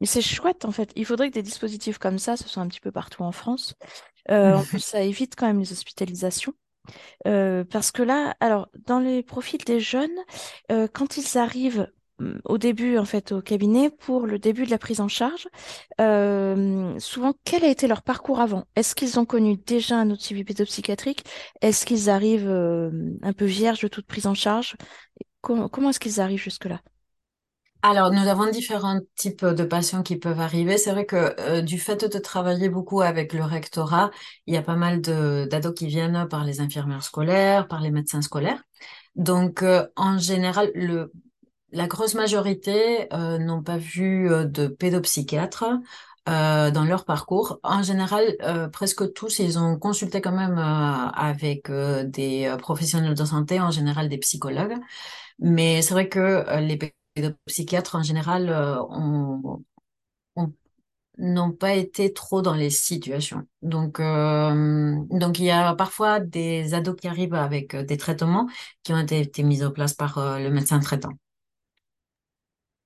Mais 0.00 0.06
c'est 0.06 0.22
chouette 0.22 0.64
en 0.64 0.72
fait. 0.72 0.92
Il 0.96 1.04
faudrait 1.04 1.28
que 1.28 1.34
des 1.34 1.42
dispositifs 1.42 1.98
comme 1.98 2.18
ça, 2.18 2.36
ce 2.36 2.48
soit 2.48 2.62
un 2.62 2.68
petit 2.68 2.80
peu 2.80 2.90
partout 2.90 3.22
en 3.22 3.32
France. 3.32 3.74
Euh, 4.30 4.54
en 4.54 4.64
plus, 4.64 4.80
ça 4.80 5.02
évite 5.02 5.34
quand 5.36 5.46
même 5.46 5.58
les 5.58 5.72
hospitalisations. 5.72 6.54
Euh, 7.26 7.64
parce 7.64 7.90
que 7.90 8.02
là, 8.02 8.36
alors, 8.40 8.68
dans 8.86 8.98
les 8.98 9.22
profils 9.22 9.62
des 9.64 9.80
jeunes, 9.80 10.16
euh, 10.72 10.88
quand 10.92 11.16
ils 11.16 11.38
arrivent 11.38 11.90
au 12.44 12.58
début, 12.58 12.98
en 12.98 13.04
fait, 13.04 13.32
au 13.32 13.40
cabinet 13.40 13.90
pour 13.90 14.26
le 14.26 14.38
début 14.38 14.64
de 14.64 14.70
la 14.70 14.78
prise 14.78 15.00
en 15.00 15.08
charge. 15.08 15.48
Euh, 16.00 16.98
souvent, 16.98 17.34
quel 17.44 17.64
a 17.64 17.68
été 17.68 17.86
leur 17.86 18.02
parcours 18.02 18.40
avant? 18.40 18.64
Est-ce 18.76 18.94
qu'ils 18.94 19.18
ont 19.18 19.24
connu 19.24 19.56
déjà 19.56 19.98
un 19.98 20.14
suivi 20.16 20.44
pédopsychiatrique? 20.44 21.24
Est-ce 21.60 21.86
qu'ils 21.86 22.10
arrivent 22.10 22.48
euh, 22.48 22.90
un 23.22 23.32
peu 23.32 23.44
vierges 23.44 23.80
de 23.80 23.88
toute 23.88 24.06
prise 24.06 24.26
en 24.26 24.34
charge? 24.34 24.76
Comment, 25.40 25.90
est-ce 25.90 26.00
qu'ils 26.00 26.20
arrivent 26.20 26.42
jusque-là? 26.42 26.80
Alors, 27.82 28.12
nous 28.12 28.28
avons 28.28 28.50
différents 28.50 29.00
types 29.16 29.44
de 29.44 29.64
patients 29.64 30.02
qui 30.02 30.16
peuvent 30.16 30.40
arriver. 30.40 30.76
C'est 30.76 30.90
vrai 30.90 31.06
que 31.06 31.34
euh, 31.40 31.62
du 31.62 31.78
fait 31.78 32.04
de 32.04 32.18
travailler 32.18 32.68
beaucoup 32.68 33.00
avec 33.00 33.32
le 33.32 33.42
rectorat, 33.42 34.10
il 34.46 34.52
y 34.52 34.58
a 34.58 34.62
pas 34.62 34.76
mal 34.76 35.00
d'ados 35.00 35.74
qui 35.74 35.86
viennent 35.86 36.28
par 36.28 36.44
les 36.44 36.60
infirmières 36.60 37.02
scolaires, 37.02 37.68
par 37.68 37.80
les 37.80 37.90
médecins 37.90 38.20
scolaires. 38.20 38.62
Donc, 39.16 39.64
en 39.96 40.18
général, 40.18 40.70
le, 40.74 41.10
la 41.72 41.86
grosse 41.86 42.14
majorité 42.14 43.12
euh, 43.12 43.38
n'ont 43.38 43.62
pas 43.62 43.78
vu 43.78 44.28
de 44.28 44.66
pédopsychiatre 44.66 45.64
dans 46.26 46.84
leur 46.84 47.04
parcours. 47.04 47.58
En 47.64 47.82
général, 47.82 48.36
presque 48.72 49.12
tous, 49.14 49.40
ils 49.40 49.58
ont 49.58 49.76
consulté 49.78 50.20
quand 50.20 50.30
même 50.32 50.58
avec 50.58 51.68
des 51.70 52.54
professionnels 52.60 53.14
de 53.14 53.24
santé, 53.24 53.60
en 53.60 53.72
général 53.72 54.08
des 54.08 54.18
psychologues. 54.18 54.76
Mais 55.40 55.82
c'est 55.82 55.94
vrai 55.94 56.08
que 56.08 56.44
les 56.60 56.78
pédopsychiatres 57.14 57.96
en 57.96 58.02
général 58.02 58.48
euh, 58.50 58.76
n'ont 61.18 61.52
pas 61.52 61.74
été 61.74 62.12
trop 62.12 62.42
dans 62.42 62.54
les 62.54 62.70
situations. 62.70 63.46
Donc, 63.62 64.00
euh, 64.00 64.96
donc 65.10 65.38
il 65.38 65.44
y 65.44 65.50
a 65.50 65.74
parfois 65.74 66.20
des 66.20 66.74
ados 66.74 66.96
qui 66.96 67.08
arrivent 67.08 67.34
avec 67.34 67.74
euh, 67.74 67.84
des 67.84 67.96
traitements 67.96 68.48
qui 68.82 68.92
ont 68.92 68.98
été, 68.98 69.42
mis 69.42 69.62
en 69.64 69.70
place 69.70 69.94
par 69.94 70.38
le 70.38 70.50
médecin 70.50 70.80
traitant. 70.80 71.10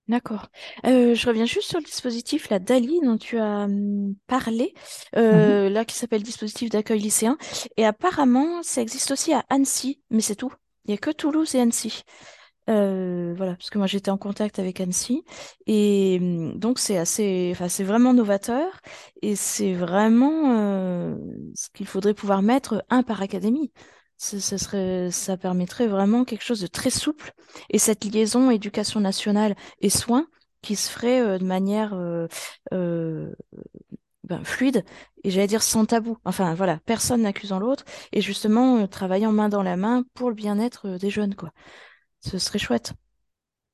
D'accord. 0.06 0.48
je 0.84 1.26
reviens 1.26 1.46
juste 1.46 1.68
sur 1.68 1.78
le 1.78 1.84
dispositif, 1.84 2.50
la 2.50 2.58
DALI, 2.58 3.00
dont 3.02 3.16
tu 3.16 3.38
as 3.38 3.64
hum, 3.64 4.14
parlé, 4.26 4.74
mm-hmm. 5.16 5.68
là, 5.68 5.84
qui 5.84 5.96
s'appelle 5.96 6.22
dispositif 6.22 6.68
d'accueil 6.68 7.00
lycéen. 7.00 7.38
Et 7.76 7.86
apparemment, 7.86 8.62
ça 8.62 8.82
existe 8.82 9.10
aussi 9.12 9.32
à 9.32 9.44
Annecy, 9.48 10.02
mais 10.10 10.20
c'est 10.20 10.36
tout. 10.36 10.52
Il 10.84 10.90
n'y 10.90 10.94
a 10.94 10.98
que 10.98 11.10
Toulouse 11.10 11.54
et 11.54 11.60
Annecy. 11.60 12.02
Euh, 12.70 13.34
voilà, 13.36 13.56
parce 13.56 13.68
que 13.68 13.76
moi 13.76 13.86
j'étais 13.86 14.10
en 14.10 14.16
contact 14.16 14.58
avec 14.58 14.80
Annecy 14.80 15.22
et 15.66 16.18
hum, 16.20 16.58
donc 16.58 16.78
c'est 16.78 16.96
assez, 16.96 17.50
enfin 17.52 17.68
c'est 17.68 17.84
vraiment 17.84 18.14
novateur 18.14 18.80
et 19.20 19.36
c'est 19.36 19.74
vraiment 19.74 20.56
euh, 20.56 21.14
ce 21.54 21.68
qu'il 21.74 21.86
faudrait 21.86 22.14
pouvoir 22.14 22.40
mettre 22.40 22.82
un 22.88 23.02
par 23.02 23.20
académie. 23.20 23.70
Ça, 24.16 25.36
permettrait 25.36 25.86
vraiment 25.86 26.24
quelque 26.24 26.44
chose 26.44 26.60
de 26.60 26.66
très 26.66 26.90
souple 26.90 27.32
et 27.70 27.78
cette 27.78 28.04
liaison 28.04 28.50
éducation 28.50 29.00
nationale 29.00 29.54
et 29.80 29.90
soins 29.90 30.26
qui 30.62 30.76
se 30.76 30.90
ferait 30.90 31.20
euh, 31.20 31.38
de 31.38 31.44
manière 31.44 31.94
ben, 34.24 34.42
fluide 34.44 34.84
et 35.22 35.30
j'allais 35.30 35.46
dire 35.46 35.62
sans 35.62 35.84
tabou. 35.84 36.16
Enfin 36.24 36.54
voilà, 36.54 36.78
personne 36.86 37.22
n'accusant 37.22 37.58
l'autre 37.58 37.84
et 38.12 38.20
justement 38.20 38.86
travaillant 38.86 39.32
main 39.32 39.48
dans 39.48 39.62
la 39.62 39.76
main 39.76 40.04
pour 40.14 40.30
le 40.30 40.34
bien-être 40.34 40.96
des 40.96 41.10
jeunes 41.10 41.34
quoi. 41.34 41.50
Ce 42.20 42.38
serait 42.38 42.58
chouette. 42.58 42.94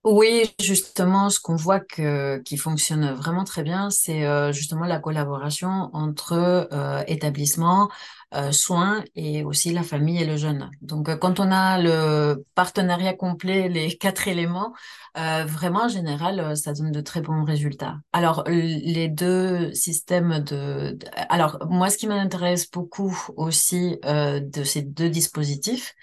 Oui, 0.02 0.50
justement, 0.58 1.28
ce 1.28 1.38
qu'on 1.40 1.56
voit 1.56 1.78
que, 1.78 2.38
qui 2.38 2.56
fonctionne 2.56 3.12
vraiment 3.12 3.44
très 3.44 3.62
bien, 3.62 3.90
c'est 3.90 4.24
euh, 4.24 4.50
justement 4.50 4.86
la 4.86 4.98
collaboration 4.98 5.90
entre 5.92 6.32
euh, 6.72 7.04
établissements, 7.06 7.90
euh, 8.32 8.50
soins 8.50 9.04
et 9.14 9.44
aussi 9.44 9.74
la 9.74 9.82
famille 9.82 10.22
et 10.22 10.24
le 10.24 10.38
jeune. 10.38 10.70
Donc, 10.80 11.14
quand 11.18 11.38
on 11.38 11.52
a 11.52 11.78
le 11.78 12.46
partenariat 12.54 13.12
complet, 13.12 13.68
les 13.68 13.94
quatre 13.98 14.26
éléments, 14.26 14.72
vraiment 15.14 15.84
en 15.84 15.88
général, 15.88 16.56
ça 16.56 16.72
donne 16.72 16.92
de 16.92 17.00
très 17.02 17.20
bons 17.20 17.44
résultats. 17.44 17.98
Alors, 18.14 18.44
les 18.46 19.08
deux 19.08 19.74
systèmes 19.74 20.38
de 20.38 20.96
alors 21.28 21.58
moi, 21.68 21.90
ce 21.90 21.98
qui 21.98 22.06
m'intéresse 22.06 22.70
beaucoup 22.70 23.14
aussi 23.36 23.98
de 24.04 24.64
ces 24.64 24.82
deux 24.82 25.10
dispositifs, 25.10 25.94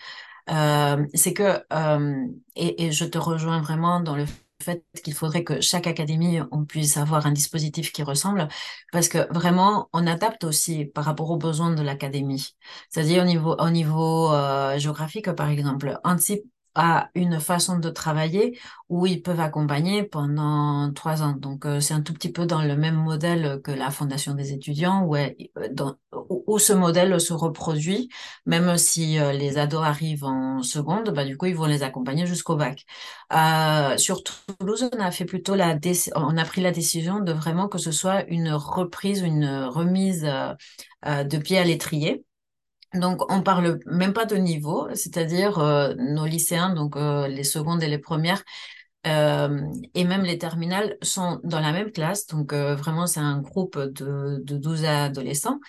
euh, 0.49 1.05
c'est 1.13 1.33
que, 1.33 1.63
euh, 1.73 2.27
et, 2.55 2.85
et, 2.85 2.91
je 2.91 3.05
te 3.05 3.17
rejoins 3.17 3.61
vraiment 3.61 3.99
dans 3.99 4.15
le 4.15 4.25
fait 4.63 4.83
qu'il 5.03 5.13
faudrait 5.13 5.43
que 5.43 5.61
chaque 5.61 5.87
académie, 5.87 6.39
on 6.51 6.65
puisse 6.65 6.97
avoir 6.97 7.25
un 7.27 7.31
dispositif 7.31 7.91
qui 7.91 8.03
ressemble, 8.03 8.47
parce 8.91 9.07
que 9.09 9.31
vraiment, 9.33 9.89
on 9.93 10.07
adapte 10.07 10.43
aussi 10.43 10.85
par 10.85 11.05
rapport 11.05 11.29
aux 11.31 11.37
besoins 11.37 11.71
de 11.73 11.81
l'académie. 11.83 12.55
C'est-à-dire 12.89 13.23
au 13.23 13.25
niveau, 13.25 13.55
au 13.57 13.69
niveau 13.69 14.31
euh, 14.33 14.77
géographique, 14.79 15.31
par 15.33 15.49
exemple, 15.49 15.99
à 16.77 17.09
une 17.15 17.39
façon 17.39 17.79
de 17.79 17.89
travailler 17.89 18.59
où 18.87 19.07
ils 19.07 19.21
peuvent 19.23 19.39
accompagner 19.39 20.03
pendant 20.03 20.93
trois 20.93 21.23
ans. 21.23 21.33
Donc, 21.33 21.65
euh, 21.65 21.79
c'est 21.79 21.95
un 21.95 22.01
tout 22.01 22.13
petit 22.13 22.31
peu 22.31 22.45
dans 22.45 22.61
le 22.61 22.77
même 22.77 22.95
modèle 22.95 23.61
que 23.63 23.71
la 23.71 23.89
Fondation 23.89 24.35
des 24.35 24.53
étudiants, 24.53 25.03
où, 25.03 25.15
euh, 25.15 25.29
où 26.13 26.59
ce 26.59 26.73
modèle 26.73 27.19
se 27.19 27.33
reproduit, 27.33 28.09
même 28.45 28.77
si 28.77 29.17
euh, 29.19 29.31
les 29.33 29.57
ados 29.57 29.83
arrivent 29.83 30.23
en 30.23 30.61
seconde, 30.61 31.09
bah, 31.09 31.25
du 31.25 31.35
coup, 31.35 31.47
ils 31.47 31.55
vont 31.55 31.65
les 31.65 31.81
accompagner 31.81 32.27
jusqu'au 32.27 32.55
bac. 32.55 32.85
sur 33.97 34.23
Toulouse, 34.23 34.87
on 34.93 34.99
a 34.99 35.09
fait 35.11 35.25
plutôt 35.25 35.55
la 35.55 35.77
on 36.15 36.37
a 36.37 36.45
pris 36.45 36.61
la 36.61 36.71
décision 36.71 37.19
de 37.21 37.31
vraiment 37.33 37.67
que 37.67 37.79
ce 37.79 37.91
soit 37.91 38.23
une 38.29 38.51
reprise, 38.51 39.21
une 39.21 39.65
remise 39.65 40.23
de 41.05 41.37
pied 41.37 41.57
à 41.57 41.63
l'étrier 41.63 42.23
donc, 42.93 43.29
on 43.31 43.41
parle 43.41 43.79
même 43.85 44.13
pas 44.13 44.25
de 44.25 44.35
niveau, 44.35 44.87
c'est-à-dire 44.93 45.59
euh, 45.59 45.93
nos 45.97 46.25
lycéens, 46.25 46.73
donc 46.73 46.95
euh, 46.95 47.27
les 47.27 47.43
secondes 47.43 47.83
et 47.83 47.87
les 47.87 47.97
premières, 47.97 48.43
euh, 49.05 49.61
et 49.93 50.03
même 50.05 50.23
les 50.23 50.37
terminales 50.37 50.97
sont 51.01 51.39
dans 51.43 51.59
la 51.59 51.71
même 51.73 51.91
classe. 51.91 52.27
Donc, 52.27 52.53
vraiment, 52.53 53.07
c'est 53.07 53.19
un 53.19 53.41
groupe 53.41 53.77
de, 53.77 54.41
de 54.43 54.57
12 54.57 54.85
adolescents 54.85 55.59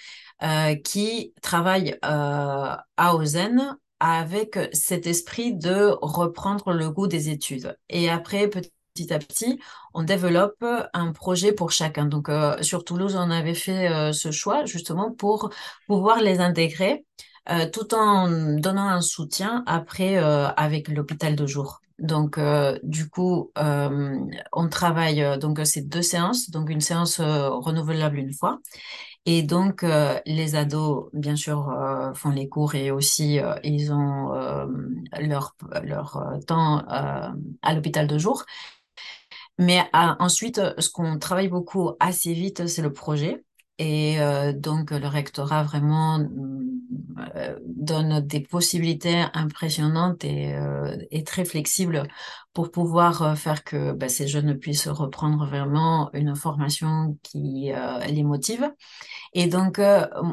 qui 0.84 1.34
travaillent 1.42 1.98
à 2.02 2.84
Ozen 3.14 3.76
avec 4.00 4.56
cet 4.72 5.06
esprit 5.08 5.54
de 5.54 5.96
reprendre 6.00 6.72
le 6.72 6.90
goût 6.90 7.08
des 7.08 7.28
études. 7.30 7.76
Et 7.88 8.08
après, 8.08 8.48
petit 8.48 8.70
petit 8.98 9.14
à 9.14 9.18
petit, 9.18 9.60
on 9.94 10.02
développe 10.02 10.64
un 10.92 11.12
projet 11.12 11.52
pour 11.52 11.70
chacun. 11.70 12.06
Donc, 12.06 12.28
euh, 12.28 12.60
sur 12.62 12.84
Toulouse, 12.84 13.16
on 13.16 13.30
avait 13.30 13.54
fait 13.54 13.88
euh, 13.88 14.12
ce 14.12 14.30
choix 14.30 14.64
justement 14.64 15.12
pour 15.12 15.50
pouvoir 15.86 16.20
les 16.20 16.40
intégrer 16.40 17.04
euh, 17.50 17.68
tout 17.70 17.94
en 17.94 18.28
donnant 18.58 18.88
un 18.88 19.00
soutien 19.00 19.62
après 19.66 20.16
avec 20.18 20.88
l'hôpital 20.88 21.36
de 21.36 21.46
jour. 21.46 21.80
Donc, 21.98 22.38
du 22.84 23.08
coup, 23.08 23.50
on 23.56 24.68
travaille 24.70 25.38
donc 25.38 25.60
ces 25.64 25.82
deux 25.82 26.02
séances, 26.02 26.50
donc 26.50 26.70
une 26.70 26.80
séance 26.80 27.20
renouvelable 27.20 28.18
une 28.18 28.32
fois. 28.32 28.58
Et 29.26 29.42
donc, 29.42 29.84
les 30.26 30.54
ados, 30.54 31.08
bien 31.12 31.34
sûr, 31.34 31.74
font 32.14 32.30
les 32.30 32.48
cours 32.48 32.76
et 32.76 32.92
aussi, 32.92 33.40
ils 33.64 33.92
ont 33.92 34.32
leur, 35.18 35.56
leur 35.82 36.22
temps 36.46 36.84
à 36.86 37.74
l'hôpital 37.74 38.06
de 38.06 38.16
jour. 38.18 38.44
Mais 39.58 39.80
euh, 39.80 40.14
ensuite, 40.20 40.60
ce 40.78 40.88
qu'on 40.88 41.18
travaille 41.18 41.48
beaucoup 41.48 41.92
assez 42.00 42.32
vite, 42.32 42.66
c'est 42.68 42.82
le 42.82 42.92
projet. 42.92 43.44
Et 43.78 44.20
euh, 44.20 44.52
donc, 44.52 44.90
le 44.92 45.06
rectorat 45.06 45.62
vraiment 45.64 46.20
euh, 47.36 47.58
donne 47.64 48.20
des 48.20 48.40
possibilités 48.40 49.24
impressionnantes 49.34 50.24
et, 50.24 50.56
et, 51.10 51.24
très 51.24 51.44
flexibles 51.44 52.04
pour 52.52 52.70
pouvoir 52.70 53.36
faire 53.38 53.64
que 53.64 53.92
bah, 53.92 54.08
ces 54.08 54.26
jeunes 54.28 54.58
puissent 54.58 54.88
reprendre 54.88 55.46
vraiment 55.46 56.10
une 56.12 56.34
formation 56.34 57.16
qui 57.22 57.70
les 58.08 58.22
motive. 58.24 58.72
Et 59.32 59.46
donc, 59.48 59.80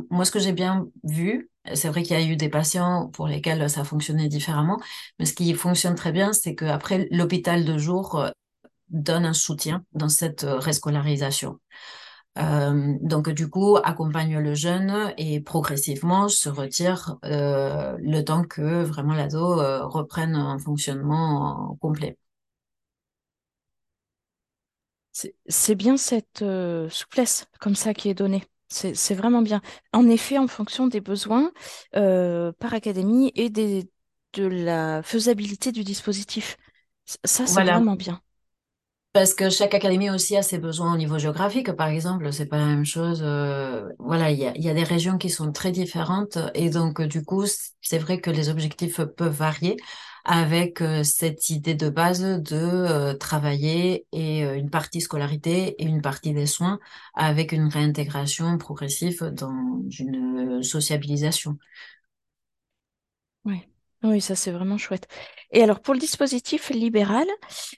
moi, 0.09 0.25
ce 0.25 0.31
que 0.31 0.39
j'ai 0.39 0.53
bien 0.53 0.87
vu, 1.03 1.49
c'est 1.73 1.89
vrai 1.89 2.03
qu'il 2.03 2.19
y 2.19 2.23
a 2.23 2.25
eu 2.25 2.35
des 2.35 2.49
patients 2.49 3.09
pour 3.09 3.27
lesquels 3.27 3.69
ça 3.69 3.83
fonctionnait 3.83 4.27
différemment, 4.27 4.79
mais 5.19 5.25
ce 5.25 5.33
qui 5.33 5.53
fonctionne 5.53 5.95
très 5.95 6.11
bien, 6.11 6.33
c'est 6.33 6.55
qu'après 6.55 7.07
l'hôpital 7.11 7.65
de 7.65 7.77
jour, 7.77 8.25
donne 8.89 9.25
un 9.25 9.33
soutien 9.33 9.83
dans 9.93 10.09
cette 10.09 10.43
euh, 10.43 10.57
rescolarisation. 10.59 11.59
Euh, 12.37 12.95
donc 13.01 13.29
du 13.29 13.49
coup, 13.49 13.77
accompagne 13.77 14.39
le 14.39 14.53
jeune 14.55 15.13
et 15.17 15.39
progressivement 15.39 16.27
se 16.27 16.49
retire 16.49 17.15
euh, 17.23 17.95
le 17.99 18.21
temps 18.23 18.43
que 18.43 18.83
vraiment 18.83 19.13
l'ado 19.13 19.55
reprenne 19.87 20.35
un 20.35 20.59
fonctionnement 20.59 21.77
complet. 21.79 22.17
C'est 25.47 25.75
bien 25.75 25.95
cette 25.95 26.43
souplesse 26.89 27.45
comme 27.61 27.75
ça 27.75 27.93
qui 27.93 28.09
est 28.09 28.13
donnée. 28.13 28.43
C'est 28.67 29.13
vraiment 29.13 29.41
bien. 29.41 29.61
En 29.93 30.09
effet, 30.09 30.37
en 30.37 30.47
fonction 30.47 30.87
des 30.87 30.99
besoins 30.99 31.53
par 31.93 32.73
académie 32.73 33.31
et 33.35 33.49
des, 33.49 33.89
de 34.33 34.43
la 34.45 35.01
faisabilité 35.03 35.71
du 35.71 35.85
dispositif. 35.85 36.57
Ça, 37.05 37.47
c'est 37.47 37.63
vraiment 37.63 37.95
bien. 37.95 38.21
Parce 39.15 39.33
que 39.33 39.49
chaque 39.49 39.73
académie 39.73 40.09
aussi 40.09 40.35
a 40.35 40.41
ses 40.41 40.57
besoins 40.59 40.93
au 40.93 40.97
niveau 40.97 41.17
géographique, 41.17 41.71
par 41.71 41.87
exemple, 41.87 42.33
c'est 42.33 42.47
pas 42.47 42.57
la 42.57 42.65
même 42.65 42.83
chose. 42.83 43.21
Euh, 43.23 43.87
voilà, 43.97 44.29
il 44.29 44.37
y 44.37 44.45
a, 44.45 44.51
y 44.57 44.67
a, 44.69 44.73
des 44.73 44.83
régions 44.83 45.17
qui 45.17 45.29
sont 45.29 45.53
très 45.53 45.71
différentes 45.71 46.37
et 46.53 46.69
donc 46.69 47.01
du 47.01 47.23
coup, 47.23 47.45
c'est 47.81 47.97
vrai 47.97 48.19
que 48.19 48.29
les 48.29 48.49
objectifs 48.49 48.99
peuvent 49.17 49.33
varier. 49.33 49.77
avec 50.25 50.83
cette 51.03 51.49
idée 51.51 51.75
de 51.75 51.87
base 51.89 52.21
de 52.41 53.13
travailler 53.13 54.07
et 54.11 54.41
une 54.41 54.71
partie 54.71 54.99
scolarité 55.01 55.75
et 55.81 55.85
une 55.85 56.01
partie 56.01 56.33
des 56.33 56.47
soins 56.47 56.79
avec 57.13 57.51
une 57.51 57.67
réintégration 57.67 58.57
progressive 58.57 59.23
dans 59.33 59.83
une 59.99 60.63
sociabilisation. 60.63 61.57
Oui. 64.05 64.21
Ça 64.21 64.35
c'est 64.35 64.51
vraiment 64.51 64.77
chouette. 64.77 65.07
Et 65.51 65.63
alors 65.63 65.81
pour 65.81 65.93
le 65.93 65.99
dispositif 65.99 66.69
libéral, 66.69 67.27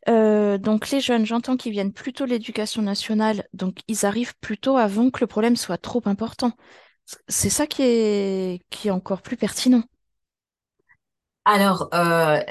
euh, 0.09 0.57
donc 0.57 0.89
les 0.91 0.99
jeunes, 1.01 1.25
j'entends 1.25 1.57
qu'ils 1.57 1.71
viennent 1.71 1.93
plutôt 1.93 2.25
l'éducation 2.25 2.81
nationale, 2.81 3.47
donc 3.53 3.79
ils 3.87 4.05
arrivent 4.05 4.35
plutôt 4.41 4.77
avant 4.77 5.09
que 5.09 5.19
le 5.21 5.27
problème 5.27 5.55
soit 5.55 5.77
trop 5.77 6.01
important. 6.05 6.51
C'est 7.29 7.49
ça 7.51 7.67
qui 7.67 7.83
est, 7.83 8.61
qui 8.71 8.89
est 8.89 8.91
encore 8.91 9.21
plus 9.21 9.37
pertinent. 9.37 9.83
Alors, 11.45 11.89
euh, 11.93 12.41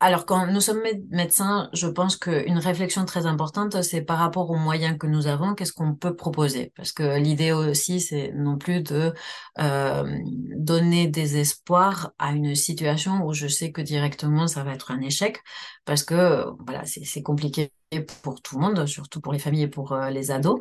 alors, 0.00 0.24
quand 0.24 0.46
nous 0.46 0.60
sommes 0.60 0.82
médecins, 1.10 1.68
je 1.74 1.86
pense 1.86 2.16
qu'une 2.16 2.58
réflexion 2.58 3.04
très 3.04 3.26
importante, 3.26 3.82
c'est 3.82 4.00
par 4.00 4.18
rapport 4.18 4.50
aux 4.50 4.56
moyens 4.56 4.96
que 4.98 5.06
nous 5.06 5.26
avons, 5.26 5.54
qu'est-ce 5.54 5.72
qu'on 5.72 5.94
peut 5.94 6.16
proposer? 6.16 6.72
Parce 6.76 6.92
que 6.92 7.18
l'idée 7.18 7.52
aussi, 7.52 8.00
c'est 8.00 8.32
non 8.32 8.56
plus 8.56 8.80
de 8.82 9.12
euh, 9.60 10.18
donner 10.56 11.06
des 11.06 11.36
espoirs 11.38 12.12
à 12.18 12.32
une 12.32 12.54
situation 12.54 13.26
où 13.26 13.34
je 13.34 13.46
sais 13.46 13.72
que 13.72 13.82
directement, 13.82 14.46
ça 14.46 14.64
va 14.64 14.72
être 14.72 14.90
un 14.90 15.00
échec, 15.00 15.40
parce 15.84 16.02
que 16.02 16.46
voilà, 16.64 16.82
c'est 16.86 17.22
compliqué 17.22 17.70
pour 18.00 18.40
tout 18.42 18.56
le 18.56 18.62
monde, 18.62 18.86
surtout 18.86 19.20
pour 19.20 19.32
les 19.32 19.38
familles 19.38 19.62
et 19.62 19.68
pour 19.68 19.92
euh, 19.92 20.10
les 20.10 20.30
ados. 20.30 20.60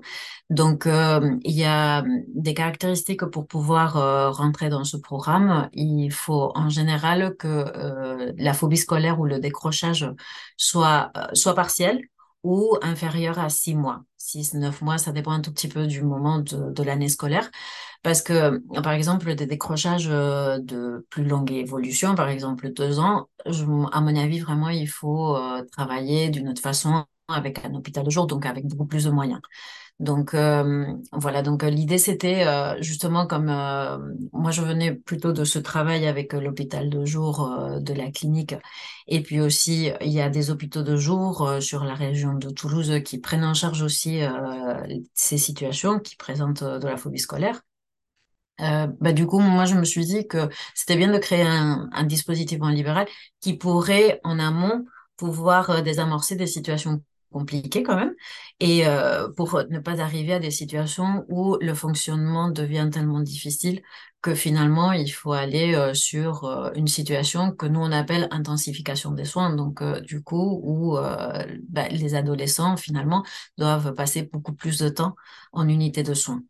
Donc, 0.49 0.87
euh, 0.87 1.37
il 1.43 1.55
y 1.55 1.65
a 1.65 2.03
des 2.27 2.53
caractéristiques 2.53 3.25
pour 3.25 3.47
pouvoir 3.47 3.97
euh, 3.97 4.29
rentrer 4.31 4.69
dans 4.69 4.83
ce 4.83 4.97
programme. 4.97 5.69
Il 5.73 6.11
faut 6.11 6.51
en 6.55 6.69
général 6.69 7.35
que 7.37 8.33
la 8.37 8.53
phobie 8.53 8.77
scolaire 8.77 9.19
ou 9.19 9.25
le 9.25 9.39
décrochage 9.39 10.05
soit, 10.57 11.11
soit 11.33 11.55
partiel 11.55 12.01
ou 12.43 12.77
inférieur 12.81 13.39
à 13.39 13.49
six 13.49 13.75
mois. 13.75 14.03
Six, 14.17 14.53
neuf 14.53 14.81
mois, 14.81 14.97
ça 14.97 15.11
dépend 15.11 15.31
un 15.31 15.41
tout 15.41 15.51
petit 15.53 15.67
peu 15.67 15.87
du 15.87 16.01
moment 16.03 16.39
de 16.39 16.83
l'année 16.83 17.09
scolaire. 17.09 17.49
Parce 18.03 18.21
que, 18.21 18.59
par 18.81 18.93
exemple, 18.93 19.33
des 19.35 19.45
décrochages 19.45 20.07
de 20.07 21.05
plus 21.09 21.23
longue 21.23 21.51
évolution, 21.51 22.15
par 22.15 22.29
exemple 22.29 22.71
deux 22.71 22.99
ans, 22.99 23.29
à 23.45 24.01
mon 24.01 24.15
avis, 24.15 24.39
vraiment, 24.39 24.69
il 24.69 24.87
faut 24.87 25.37
travailler 25.71 26.29
d'une 26.29 26.49
autre 26.49 26.61
façon 26.61 27.05
avec 27.27 27.63
un 27.65 27.73
hôpital 27.75 28.03
de 28.05 28.09
jour, 28.09 28.27
donc 28.27 28.45
avec 28.45 28.65
beaucoup 28.67 28.85
plus 28.85 29.05
de 29.05 29.09
moyens. 29.11 29.39
Donc 29.99 30.33
euh, 30.33 30.85
voilà, 31.11 31.41
donc 31.43 31.63
euh, 31.63 31.69
l'idée 31.69 31.97
c'était 31.99 32.45
euh, 32.47 32.75
justement 32.81 33.27
comme 33.27 33.45
moi 34.33 34.51
je 34.51 34.61
venais 34.61 34.93
plutôt 34.93 35.33
de 35.33 35.45
ce 35.45 35.59
travail 35.59 36.07
avec 36.07 36.33
l'hôpital 36.33 36.89
de 36.89 37.05
jour 37.05 37.49
de 37.79 37.93
la 37.93 38.11
clinique 38.11 38.55
et 39.07 39.21
puis 39.21 39.39
aussi 39.39 39.91
il 40.01 40.09
y 40.11 40.19
a 40.21 40.29
des 40.29 40.49
hôpitaux 40.51 40.83
de 40.83 40.97
jour 40.97 41.49
sur 41.61 41.83
la 41.83 41.93
région 41.95 42.33
de 42.33 42.49
Toulouse 42.49 42.91
qui 43.05 43.19
prennent 43.19 43.45
en 43.45 43.53
charge 43.53 43.81
aussi 43.83 44.21
ces 45.13 45.37
situations 45.37 45.99
qui 45.99 46.15
présentent 46.15 46.63
de 46.63 46.87
la 46.87 46.97
phobie 46.97 47.19
scolaire. 47.19 47.61
bah, 48.59 49.13
du 49.13 49.25
coup, 49.27 49.39
moi, 49.39 49.65
je 49.65 49.75
me 49.75 49.83
suis 49.83 50.05
dit 50.05 50.27
que 50.27 50.49
c'était 50.75 50.95
bien 50.97 51.11
de 51.11 51.17
créer 51.17 51.41
un, 51.43 51.89
un 51.91 52.03
dispositif 52.03 52.61
en 52.61 52.69
libéral 52.69 53.07
qui 53.41 53.57
pourrait, 53.57 54.19
en 54.23 54.39
amont, 54.39 54.85
pouvoir 55.17 55.83
désamorcer 55.83 56.35
des 56.35 56.47
situations 56.47 57.03
compliqué 57.33 57.83
quand 57.83 57.97
même, 57.97 58.13
et 58.61 58.87
euh, 58.87 59.29
pour 59.35 59.61
ne 59.69 59.79
pas 59.79 59.99
arriver 60.01 60.33
à 60.33 60.39
des 60.39 60.51
situations 60.51 61.25
où 61.29 61.57
le 61.59 61.73
fonctionnement 61.73 62.49
devient 62.49 62.89
tellement 62.93 63.19
difficile 63.21 63.81
que 64.21 64.35
finalement 64.35 64.93
il 64.93 65.09
faut 65.09 65.33
aller 65.33 65.75
euh, 65.75 65.93
sur 65.93 66.45
euh, 66.45 66.71
une 66.75 66.87
situation 66.87 67.51
que 67.51 67.65
nous 67.65 67.81
on 67.81 67.91
appelle 67.91 68.29
intensification 68.31 69.11
des 69.11 69.25
soins, 69.25 69.53
donc 69.55 69.83
du 70.03 70.23
coup 70.23 70.61
où 70.63 70.97
bah, 71.69 71.87
les 71.89 72.15
adolescents 72.15 72.77
finalement 72.77 73.23
doivent 73.57 73.93
passer 73.93 74.23
beaucoup 74.31 74.53
plus 74.53 74.79
de 74.79 74.89
temps 74.89 75.15
en 75.51 75.67
unité 75.67 76.03
de 76.03 76.13
soins. 76.13 76.43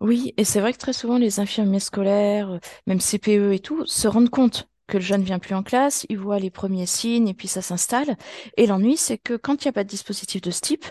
Oui, 0.00 0.32
et 0.36 0.44
c'est 0.44 0.60
vrai 0.60 0.72
que 0.72 0.78
très 0.78 0.92
souvent 0.92 1.18
les 1.18 1.40
infirmiers 1.40 1.80
scolaires, 1.80 2.60
même 2.86 3.00
CPE 3.00 3.52
et 3.52 3.58
tout, 3.58 3.84
se 3.86 4.06
rendent 4.08 4.30
compte 4.30 4.67
que 4.88 4.96
le 4.96 5.02
jeune 5.02 5.22
vient 5.22 5.38
plus 5.38 5.54
en 5.54 5.62
classe, 5.62 6.06
il 6.08 6.18
voit 6.18 6.38
les 6.38 6.50
premiers 6.50 6.86
signes 6.86 7.28
et 7.28 7.34
puis 7.34 7.48
ça 7.48 7.62
s'installe. 7.62 8.16
Et 8.56 8.66
l'ennui, 8.66 8.96
c'est 8.96 9.18
que 9.18 9.36
quand 9.36 9.64
il 9.64 9.68
n'y 9.68 9.70
a 9.70 9.72
pas 9.72 9.84
de 9.84 9.88
dispositif 9.88 10.40
de 10.40 10.50
ce 10.50 10.60
type, 10.60 10.86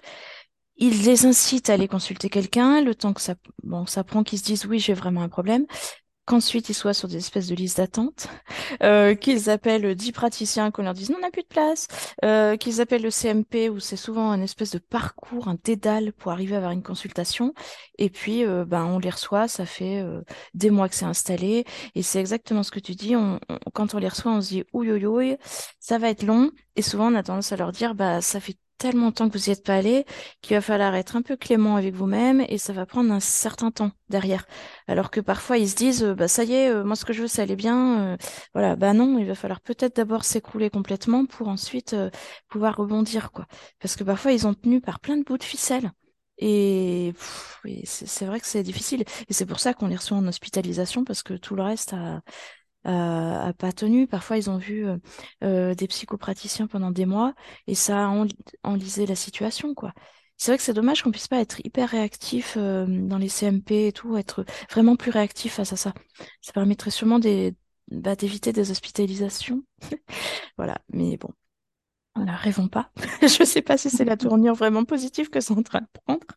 il 0.77 1.03
les 1.03 1.25
incite 1.25 1.69
à 1.69 1.73
aller 1.73 1.87
consulter 1.87 2.29
quelqu'un, 2.29 2.81
le 2.81 2.95
temps 2.95 3.13
que 3.13 3.21
ça, 3.21 3.35
bon, 3.63 3.85
ça 3.85 4.03
prend 4.03 4.23
qu'ils 4.23 4.39
se 4.39 4.43
disent 4.43 4.65
oui, 4.65 4.79
j'ai 4.79 4.93
vraiment 4.93 5.23
un 5.23 5.29
problème 5.29 5.65
qu'ensuite 6.27 6.69
ils 6.69 6.73
soient 6.73 6.93
sur 6.93 7.07
des 7.07 7.15
espèces 7.17 7.47
de 7.47 7.55
listes 7.55 7.77
d'attente, 7.77 8.27
euh, 8.83 9.15
qu'ils 9.15 9.49
appellent 9.49 9.95
10 9.95 10.11
praticiens, 10.11 10.69
qu'on 10.71 10.83
leur 10.83 10.93
dise 10.93 11.09
non, 11.09 11.17
on 11.17 11.21
n'a 11.21 11.31
plus 11.31 11.41
de 11.41 11.47
place, 11.47 11.87
euh, 12.25 12.57
qu'ils 12.57 12.81
appellent 12.81 13.01
le 13.01 13.09
CMP, 13.09 13.69
où 13.69 13.79
c'est 13.79 13.95
souvent 13.95 14.29
un 14.29 14.41
espèce 14.41 14.71
de 14.71 14.77
parcours, 14.77 15.47
un 15.47 15.57
dédale 15.63 16.11
pour 16.13 16.31
arriver 16.31 16.55
à 16.55 16.57
avoir 16.57 16.73
une 16.73 16.83
consultation. 16.83 17.53
Et 17.97 18.09
puis, 18.09 18.45
euh, 18.45 18.65
ben, 18.65 18.85
on 18.85 18.99
les 18.99 19.09
reçoit, 19.09 19.47
ça 19.47 19.65
fait 19.65 20.01
euh, 20.01 20.21
des 20.53 20.69
mois 20.69 20.89
que 20.89 20.95
c'est 20.95 21.05
installé. 21.05 21.65
Et 21.95 22.03
c'est 22.03 22.19
exactement 22.19 22.63
ce 22.63 22.71
que 22.71 22.79
tu 22.79 22.93
dis. 22.93 23.15
On, 23.15 23.39
quand 23.73 23.95
on 23.95 23.97
les 23.97 24.09
reçoit, 24.09 24.31
on 24.33 24.41
se 24.41 24.49
dit, 24.49 24.63
ouïe, 24.73 25.37
ça 25.79 25.97
va 25.97 26.09
être 26.09 26.23
long. 26.23 26.51
Et 26.75 26.81
souvent, 26.81 27.11
on 27.11 27.15
a 27.15 27.23
tendance 27.23 27.51
à 27.53 27.57
leur 27.57 27.71
dire, 27.71 27.95
bah, 27.95 28.21
ça 28.21 28.39
fait 28.39 28.57
tellement 28.77 29.09
de 29.09 29.13
temps 29.15 29.29
que 29.29 29.37
vous 29.37 29.45
n'y 29.45 29.53
êtes 29.53 29.63
pas 29.63 29.75
allé 29.75 30.05
qu'il 30.41 30.55
va 30.55 30.61
falloir 30.61 30.95
être 30.95 31.15
un 31.15 31.21
peu 31.21 31.35
clément 31.35 31.75
avec 31.75 31.93
vous-même 31.93 32.45
et 32.47 32.57
ça 32.57 32.73
va 32.73 32.85
prendre 32.85 33.11
un 33.11 33.19
certain 33.19 33.71
temps 33.71 33.91
derrière. 34.09 34.45
Alors 34.87 35.11
que 35.11 35.19
parfois 35.19 35.57
ils 35.57 35.69
se 35.69 35.75
disent 35.75 36.03
euh, 36.03 36.15
bah 36.15 36.27
ça 36.27 36.43
y 36.43 36.53
est, 36.53 36.69
euh, 36.69 36.83
moi 36.83 36.95
ce 36.95 37.05
que 37.05 37.13
je 37.13 37.21
veux 37.21 37.27
c'est 37.27 37.41
aller 37.41 37.55
bien. 37.55 38.13
Euh, 38.13 38.17
voilà, 38.53 38.75
bah 38.75 38.93
non, 38.93 39.17
il 39.19 39.25
va 39.25 39.35
falloir 39.35 39.61
peut-être 39.61 39.97
d'abord 39.97 40.23
s'écrouler 40.25 40.69
complètement 40.69 41.25
pour 41.25 41.47
ensuite 41.47 41.95
pouvoir 42.49 42.75
rebondir 42.77 43.31
quoi. 43.31 43.45
Parce 43.79 43.95
que 43.95 44.03
parfois 44.03 44.31
ils 44.31 44.47
ont 44.47 44.53
tenu 44.53 44.81
par 44.81 44.99
plein 44.99 45.17
de 45.17 45.23
bouts 45.23 45.37
de 45.37 45.43
ficelle. 45.43 45.91
Et, 46.39 47.13
c'est 47.85 48.25
vrai 48.25 48.39
que 48.39 48.45
c'est 48.47 48.63
difficile. 48.63 49.03
Et 49.27 49.33
c'est 49.33 49.45
pour 49.45 49.59
ça 49.59 49.73
qu'on 49.73 49.87
les 49.87 49.95
reçoit 49.95 50.17
en 50.17 50.27
hospitalisation, 50.27 51.03
parce 51.03 51.23
que 51.23 51.33
tout 51.33 51.55
le 51.55 51.63
reste 51.63 51.93
a, 51.93 52.21
a, 52.87 53.53
pas 53.53 53.71
tenu. 53.71 54.07
Parfois, 54.07 54.37
ils 54.37 54.49
ont 54.49 54.57
vu 54.57 54.87
euh, 54.87 54.97
euh, 55.43 55.75
des 55.75 55.87
psychopraticiens 55.87 56.67
pendant 56.67 56.91
des 56.91 57.05
mois 57.05 57.33
et 57.67 57.75
ça 57.75 58.07
a 58.07 58.25
enlisé 58.63 59.05
la 59.05 59.15
situation, 59.15 59.73
quoi. 59.73 59.93
C'est 60.37 60.51
vrai 60.51 60.57
que 60.57 60.63
c'est 60.63 60.73
dommage 60.73 61.01
qu'on 61.01 61.11
puisse 61.11 61.27
pas 61.27 61.39
être 61.39 61.59
hyper 61.65 61.89
réactif 61.89 62.55
euh, 62.57 62.85
dans 62.87 63.17
les 63.17 63.29
CMP 63.29 63.87
et 63.87 63.91
tout, 63.91 64.17
être 64.17 64.45
vraiment 64.71 64.95
plus 64.95 65.09
réactif 65.11 65.55
face 65.55 65.73
à 65.73 65.77
ça. 65.77 65.93
Ça 66.41 66.53
permettrait 66.53 66.91
sûrement 66.91 67.19
bah, 67.91 68.15
d'éviter 68.15 68.53
des 68.53 68.69
hospitalisations. 68.69 69.63
voilà, 70.57 70.77
mais 70.89 71.17
bon, 71.17 71.29
voilà, 72.15 72.35
rêvons 72.35 72.67
pas. 72.67 72.91
Je 73.21 73.43
sais 73.43 73.63
pas 73.63 73.77
si 73.77 73.89
c'est 73.89 74.05
la 74.05 74.17
tournure 74.17 74.53
vraiment 74.53 74.85
positive 74.85 75.29
que 75.29 75.39
c'est 75.39 75.53
en 75.53 75.63
train 75.63 75.81
de 75.81 75.87
prendre. 76.05 76.27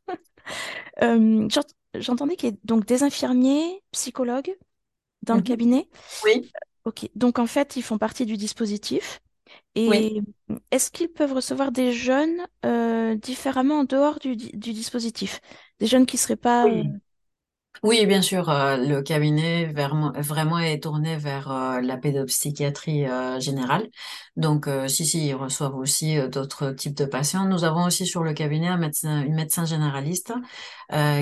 J'entendais 1.94 2.36
qu'il 2.36 2.50
y 2.50 2.52
ait 2.52 2.58
donc 2.64 2.86
des 2.86 3.02
infirmiers, 3.02 3.82
psychologues, 3.92 4.56
dans 5.22 5.34
le 5.34 5.40
mhm. 5.40 5.46
cabinet? 5.46 5.88
Oui, 6.24 6.50
Ok, 6.84 7.08
donc 7.14 7.38
en 7.38 7.46
fait, 7.46 7.76
ils 7.76 7.82
font 7.82 7.98
partie 7.98 8.24
du 8.24 8.36
dispositif. 8.36 9.20
Et 9.74 10.22
est-ce 10.70 10.90
qu'ils 10.90 11.08
peuvent 11.08 11.32
recevoir 11.32 11.72
des 11.72 11.92
jeunes 11.92 12.46
euh, 12.64 13.14
différemment 13.14 13.80
en 13.80 13.84
dehors 13.84 14.18
du, 14.18 14.36
du 14.36 14.72
dispositif? 14.72 15.40
Des 15.78 15.86
jeunes 15.86 16.06
qui 16.06 16.16
seraient 16.16 16.36
pas... 16.36 16.66
oui. 16.66 16.88
Euh, 17.76 17.78
oui, 17.82 18.06
bien 18.06 18.22
sûr, 18.22 18.48
euh, 18.50 18.76
le 18.76 19.02
cabinet 19.02 19.66
vraiment 19.66 20.58
est 20.58 20.82
tourné 20.82 21.16
vers 21.16 21.50
euh, 21.50 21.80
la 21.80 21.96
pédopsychiatrie 21.96 23.06
euh, 23.06 23.40
générale. 23.40 23.88
Donc, 24.36 24.68
si, 24.88 25.04
si, 25.06 25.28
ils 25.28 25.34
reçoivent 25.34 25.76
aussi 25.76 26.16
d'autres 26.28 26.70
types 26.72 26.94
de 26.96 27.04
patients. 27.04 27.46
Nous 27.46 27.64
avons 27.64 27.84
aussi 27.86 28.06
sur 28.06 28.22
le 28.22 28.32
cabinet 28.32 28.68
un 28.68 28.76
médecin, 28.78 29.22
une 29.22 29.34
médecin 29.34 29.64
généraliste 29.64 30.32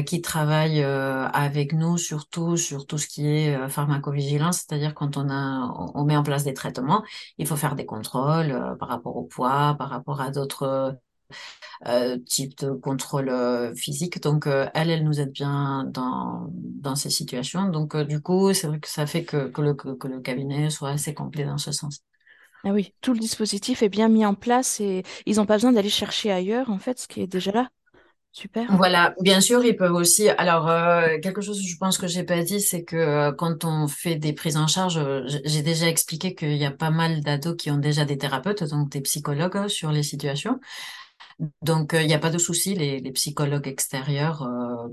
qui 0.06 0.20
travaille 0.22 0.82
avec 0.82 1.72
nous 1.72 1.98
surtout 1.98 2.56
sur 2.56 2.87
tout 2.87 2.98
ce 2.98 3.06
qui 3.06 3.26
est 3.26 3.68
pharmacovigilance, 3.68 4.58
c'est-à-dire 4.58 4.94
quand 4.94 5.16
on 5.16 5.28
a, 5.30 5.90
on 5.94 6.04
met 6.04 6.16
en 6.16 6.22
place 6.22 6.44
des 6.44 6.54
traitements, 6.54 7.02
il 7.38 7.46
faut 7.46 7.56
faire 7.56 7.74
des 7.74 7.87
contrôles 7.87 8.76
par 8.78 8.88
rapport 8.88 9.16
au 9.16 9.24
poids, 9.24 9.74
par 9.78 9.90
rapport 9.90 10.20
à 10.20 10.30
d'autres 10.30 10.96
euh, 11.87 12.19
type 12.19 12.59
de 12.59 12.73
contrôle 12.73 13.29
euh, 13.29 13.73
physique. 13.75 14.21
Donc, 14.21 14.47
euh, 14.47 14.67
elle, 14.75 14.91
elle 14.91 15.05
nous 15.05 15.21
aide 15.21 15.31
bien 15.31 15.85
dans, 15.85 16.49
dans 16.53 16.97
ces 16.97 17.11
situations. 17.11 17.69
Donc, 17.69 17.97
du 17.97 18.21
coup, 18.21 18.53
c'est 18.53 18.67
vrai 18.67 18.81
que 18.81 18.88
ça 18.88 19.07
fait 19.07 19.25
que, 19.25 19.49
que, 19.49 19.62
le, 19.62 19.75
que, 19.75 20.09
le 20.09 20.21
cabinet 20.21 20.71
soit 20.71 20.91
assez 20.91 21.14
complet 21.14 21.45
dans 21.45 21.59
ce 21.59 21.71
sens. 21.71 22.01
Ah 22.64 22.71
oui, 22.71 22.93
tout 23.01 23.12
le 23.12 23.21
dispositif 23.21 23.83
est 23.83 23.88
bien 23.88 24.09
mis 24.09 24.27
en 24.27 24.35
place 24.35 24.81
et 24.81 25.05
ils 25.25 25.37
n'ont 25.37 25.47
pas 25.47 25.55
besoin 25.55 25.73
d'aller 25.73 25.88
chercher 25.88 26.33
ailleurs, 26.33 26.71
en 26.71 26.79
fait, 26.79 26.99
ce 26.99 27.07
qui 27.07 27.21
est 27.21 27.29
déjà 27.29 27.53
là. 27.53 27.69
Super. 28.33 28.67
Voilà, 28.77 29.14
bien 29.21 29.41
sûr, 29.41 29.64
ils 29.64 29.77
peuvent 29.77 29.95
aussi. 29.95 30.29
Alors, 30.29 30.67
quelque 31.23 31.41
chose 31.41 31.61
que 31.61 31.67
je 31.67 31.77
pense 31.79 31.97
que 31.99 32.07
j'ai 32.07 32.25
pas 32.25 32.43
dit, 32.43 32.61
c'est 32.61 32.85
que 32.85 33.31
quand 33.33 33.64
on 33.64 33.88
fait 33.88 34.17
des 34.17 34.33
prises 34.33 34.57
en 34.57 34.67
charge, 34.67 35.01
j'ai 35.45 35.62
déjà 35.62 35.88
expliqué 35.88 36.35
qu'il 36.35 36.57
y 36.57 36.64
a 36.64 36.71
pas 36.71 36.91
mal 36.91 37.23
d'ados 37.23 37.57
qui 37.57 37.71
ont 37.71 37.79
déjà 37.79 38.05
des 38.05 38.19
thérapeutes, 38.19 38.64
donc 38.64 38.91
des 38.91 39.01
psychologues 39.01 39.69
sur 39.69 39.91
les 39.93 40.03
situations. 40.03 40.61
Donc, 41.62 41.92
il 41.94 42.07
n'y 42.07 42.14
a 42.14 42.18
pas 42.18 42.31
de 42.31 42.38
souci, 42.38 42.74
les, 42.74 42.98
les 43.01 43.12
psychologues 43.12 43.68
extérieurs 43.68 44.48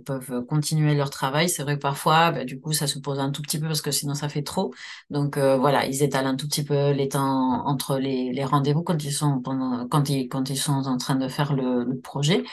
peuvent 0.06 0.46
continuer 0.46 0.94
leur 0.94 1.10
travail. 1.10 1.50
C'est 1.50 1.64
vrai 1.64 1.76
que 1.76 1.82
parfois, 1.82 2.32
bah, 2.32 2.46
du 2.46 2.60
coup, 2.60 2.72
ça 2.72 2.86
se 2.86 3.00
pose 3.00 3.20
un 3.20 3.32
tout 3.32 3.42
petit 3.42 3.60
peu 3.60 3.66
parce 3.66 3.82
que 3.82 3.90
sinon, 3.90 4.14
ça 4.14 4.30
fait 4.30 4.44
trop. 4.44 4.72
Donc, 5.10 5.40
voilà, 5.40 5.88
ils 5.88 6.04
étalent 6.04 6.28
un 6.28 6.36
tout 6.36 6.48
petit 6.48 6.64
peu 6.64 6.92
les 6.92 7.10
temps 7.10 7.66
entre 7.68 7.98
les, 7.98 8.32
les 8.32 8.46
rendez-vous 8.46 8.84
quand 8.84 9.04
ils 9.04 9.12
sont 9.12 9.42
pendant, 9.42 9.88
quand 9.88 10.08
ils, 10.10 10.28
quand 10.30 10.50
ils 10.52 10.58
sont 10.58 10.74
en 10.86 10.98
train 10.98 11.16
de 11.16 11.28
faire 11.28 11.54
le, 11.56 11.84
le 11.84 12.00
projet. 12.00 12.44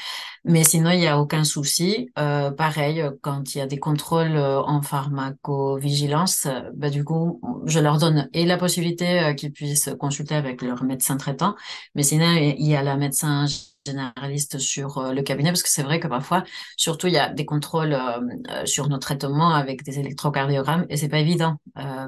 Mais 0.45 0.65
sinon, 0.65 0.91
il 0.91 0.99
n'y 0.99 1.07
a 1.07 1.21
aucun 1.21 1.45
souci. 1.45 2.11
Euh, 2.19 2.51
pareil, 2.51 3.05
quand 3.21 3.55
il 3.55 3.59
y 3.59 3.61
a 3.61 3.67
des 3.67 3.79
contrôles 3.79 4.37
en 4.39 4.83
pharmacovigilance, 4.83 6.49
bah, 6.75 6.91
du 6.91 7.05
coup, 7.05 7.41
je 7.67 7.79
leur 7.79 7.99
donne 7.99 8.29
et 8.33 8.45
la 8.47 8.57
possibilité 8.59 9.35
qu'ils 9.37 9.53
puissent 9.53 9.91
consulter 10.01 10.35
avec 10.35 10.63
leur 10.63 10.83
médecin 10.85 11.17
traitant, 11.17 11.55
mais 11.95 12.03
sinon, 12.03 12.33
il 12.37 12.67
y 12.67 12.75
a 12.75 12.83
la 12.83 12.97
médecin 12.97 13.47
généraliste 13.87 14.59
sur 14.59 14.99
euh, 14.99 15.13
le 15.13 15.23
cabinet 15.23 15.51
parce 15.51 15.63
que 15.63 15.69
c'est 15.69 15.83
vrai 15.83 16.01
que 16.01 16.09
parfois, 16.09 16.45
surtout, 16.77 17.09
il 17.09 17.15
y 17.15 17.19
a 17.19 17.29
des 17.29 17.45
contrôles 17.45 17.93
euh, 17.93 18.21
euh, 18.51 18.67
sur 18.67 18.89
nos 18.89 18.99
traitements 18.99 19.55
avec 19.55 19.83
des 19.83 19.99
électrocardiogrammes 19.99 20.87
et 20.89 20.97
c'est 20.97 21.09
pas 21.09 21.19
évident 21.19 21.57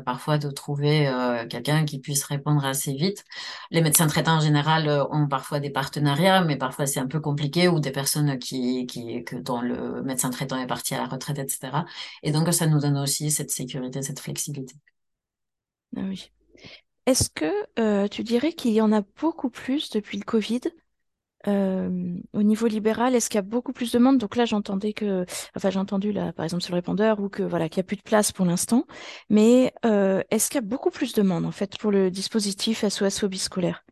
parfois 0.05 0.39
de 0.39 0.51
trouver 0.51 1.11
quelqu'un 1.49 1.85
qui 1.85 1.99
puisse 1.99 2.25
répondre 2.25 2.65
assez 2.65 2.93
vite. 2.93 3.25
Les 3.71 3.81
médecins 3.81 4.07
traitants 4.07 4.37
en 4.37 4.41
général 4.41 4.89
ont 5.11 5.27
parfois 5.27 5.59
des 5.61 5.71
partenariats, 5.71 6.43
mais 6.43 6.57
parfois 6.57 6.87
c'est 6.87 7.01
un 7.01 7.07
peu 7.07 7.21
compliqué 7.21 7.69
ou 7.69 7.81
des 7.81 7.91
personnes 7.91 8.39
qui, 8.39 8.87
qui 8.87 9.25
que, 9.25 9.37
dont 9.37 9.61
le 9.61 10.03
médecin 10.03 10.31
traitant 10.31 10.59
est 10.59 10.67
parti 10.67 10.95
à 10.95 10.99
la 10.99 11.07
retraite, 11.07 11.39
etc. 11.39 11.85
Et 12.23 12.31
donc, 12.31 12.53
ça 12.53 12.67
nous 12.67 12.79
donne 12.79 12.99
aussi 12.99 13.31
cette 13.31 13.51
sécurité, 13.51 14.03
cette 14.03 14.21
flexibilité. 14.21 14.75
Ah 15.97 16.03
oui. 16.05 16.31
Est-ce 17.07 17.31
que 17.31 18.07
tu 18.09 18.23
dirais 18.23 18.53
qu'il 18.53 18.73
y 18.73 18.81
en 18.81 18.93
a 18.93 19.03
beaucoup 19.21 19.51
plus 19.51 19.91
depuis 19.91 20.19
le 20.19 20.25
Covid 20.25 20.61
euh, 21.49 22.17
au 22.33 22.43
niveau 22.43 22.67
libéral, 22.67 23.15
est-ce 23.15 23.29
qu'il 23.29 23.37
y 23.37 23.39
a 23.39 23.43
beaucoup 23.43 23.73
plus 23.73 23.93
de 23.93 23.99
monde 23.99 24.19
Donc 24.19 24.37
là, 24.37 24.45
j'entendais 24.45 24.93
que, 24.93 25.25
enfin, 25.57 25.71
j'ai 25.71 25.79
entendu 25.79 26.13
là, 26.13 26.33
par 26.33 26.45
exemple, 26.45 26.63
sur 26.63 26.73
le 26.73 26.79
répondeur, 26.79 27.21
ou 27.21 27.29
que 27.29 27.43
voilà, 27.43 27.69
qu'il 27.69 27.81
n'y 27.81 27.85
a 27.85 27.89
plus 27.89 27.97
de 27.97 28.03
place 28.03 28.33
pour 28.33 28.47
l'instant. 28.47 28.87
Mais 29.31 29.73
euh, 29.85 30.23
est-ce 30.31 30.49
qu'il 30.51 30.57
y 30.57 30.65
a 30.65 30.67
beaucoup 30.67 30.91
plus 30.91 31.13
de 31.15 31.23
monde 31.23 31.45
en 31.47 31.53
fait 31.53 31.79
pour 31.79 31.91
le 31.93 32.11
dispositif 32.11 32.85
SOS 32.85 33.21
Phobie 33.21 33.39
scolaire? 33.39 33.85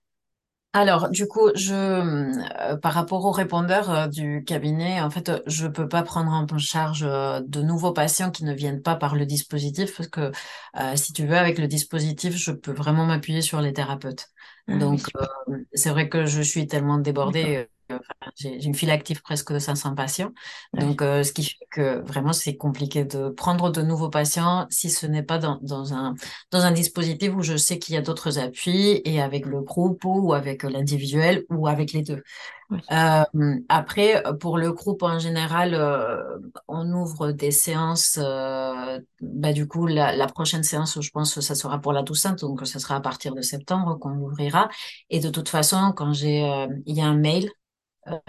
Alors, 0.74 1.10
du 1.10 1.26
coup, 1.28 1.50
je, 1.54 1.74
euh, 1.74 2.76
par 2.78 2.94
rapport 2.94 3.26
au 3.26 3.30
répondeur 3.30 4.08
du 4.08 4.42
cabinet, 4.46 5.02
en 5.02 5.10
fait, 5.10 5.30
je 5.46 5.66
peux 5.66 5.86
pas 5.86 6.02
prendre 6.02 6.30
en 6.32 6.46
charge 6.58 7.00
de 7.02 7.60
nouveaux 7.62 7.92
patients 7.92 8.30
qui 8.30 8.44
ne 8.44 8.54
viennent 8.54 8.80
pas 8.80 8.96
par 8.96 9.14
le 9.14 9.26
dispositif, 9.26 9.94
parce 9.96 10.08
que 10.08 10.32
si 10.96 11.12
tu 11.12 11.26
veux, 11.26 11.36
avec 11.36 11.58
le 11.58 11.68
dispositif, 11.68 12.34
je 12.36 12.52
peux 12.52 12.72
vraiment 12.72 13.04
m'appuyer 13.04 13.42
sur 13.42 13.60
les 13.60 13.74
thérapeutes. 13.74 14.28
Ah 14.68 14.76
Donc, 14.78 15.00
c'est 15.74 15.90
vrai 15.90 16.08
que 16.08 16.26
je 16.26 16.42
suis 16.42 16.66
tellement 16.66 16.98
débordée 16.98 17.68
j'ai 18.36 18.64
une 18.64 18.74
file 18.74 18.90
active 18.90 19.22
presque 19.22 19.52
de 19.52 19.58
500 19.58 19.94
patients. 19.94 20.32
Donc, 20.74 21.02
euh, 21.02 21.22
ce 21.22 21.32
qui 21.32 21.44
fait 21.44 21.66
que 21.70 22.00
vraiment, 22.06 22.32
c'est 22.32 22.56
compliqué 22.56 23.04
de 23.04 23.28
prendre 23.28 23.70
de 23.70 23.82
nouveaux 23.82 24.10
patients 24.10 24.66
si 24.70 24.90
ce 24.90 25.06
n'est 25.06 25.22
pas 25.22 25.38
dans, 25.38 25.58
dans, 25.62 25.94
un, 25.94 26.14
dans 26.50 26.60
un 26.60 26.72
dispositif 26.72 27.34
où 27.34 27.42
je 27.42 27.56
sais 27.56 27.78
qu'il 27.78 27.94
y 27.94 27.98
a 27.98 28.02
d'autres 28.02 28.38
appuis 28.38 29.00
et 29.04 29.20
avec 29.20 29.46
le 29.46 29.60
groupe 29.60 30.04
ou 30.04 30.32
avec 30.32 30.62
l'individuel 30.62 31.44
ou 31.50 31.66
avec 31.66 31.92
les 31.92 32.02
deux. 32.02 32.22
Euh, 32.90 33.24
après, 33.68 34.22
pour 34.40 34.56
le 34.56 34.72
groupe 34.72 35.02
en 35.02 35.18
général, 35.18 35.74
euh, 35.74 36.38
on 36.68 36.90
ouvre 36.92 37.32
des 37.32 37.50
séances. 37.50 38.18
bah, 39.20 39.52
du 39.52 39.68
coup, 39.68 39.86
la, 39.86 40.16
la, 40.16 40.26
prochaine 40.26 40.62
séance, 40.62 40.98
je 41.00 41.10
pense 41.10 41.34
que 41.34 41.40
ça 41.42 41.54
sera 41.54 41.78
pour 41.80 41.92
la 41.92 42.02
Toussaint, 42.02 42.34
donc 42.34 42.66
ça 42.66 42.78
sera 42.78 42.96
à 42.96 43.00
partir 43.00 43.34
de 43.34 43.42
septembre 43.42 43.98
qu'on 43.98 44.16
ouvrira. 44.16 44.68
Et 45.10 45.20
de 45.20 45.28
toute 45.28 45.48
façon, 45.50 45.92
quand 45.94 46.12
j'ai, 46.12 46.40
il 46.86 46.96
y 46.96 47.00
a 47.02 47.06
un 47.06 47.16
mail 47.16 47.50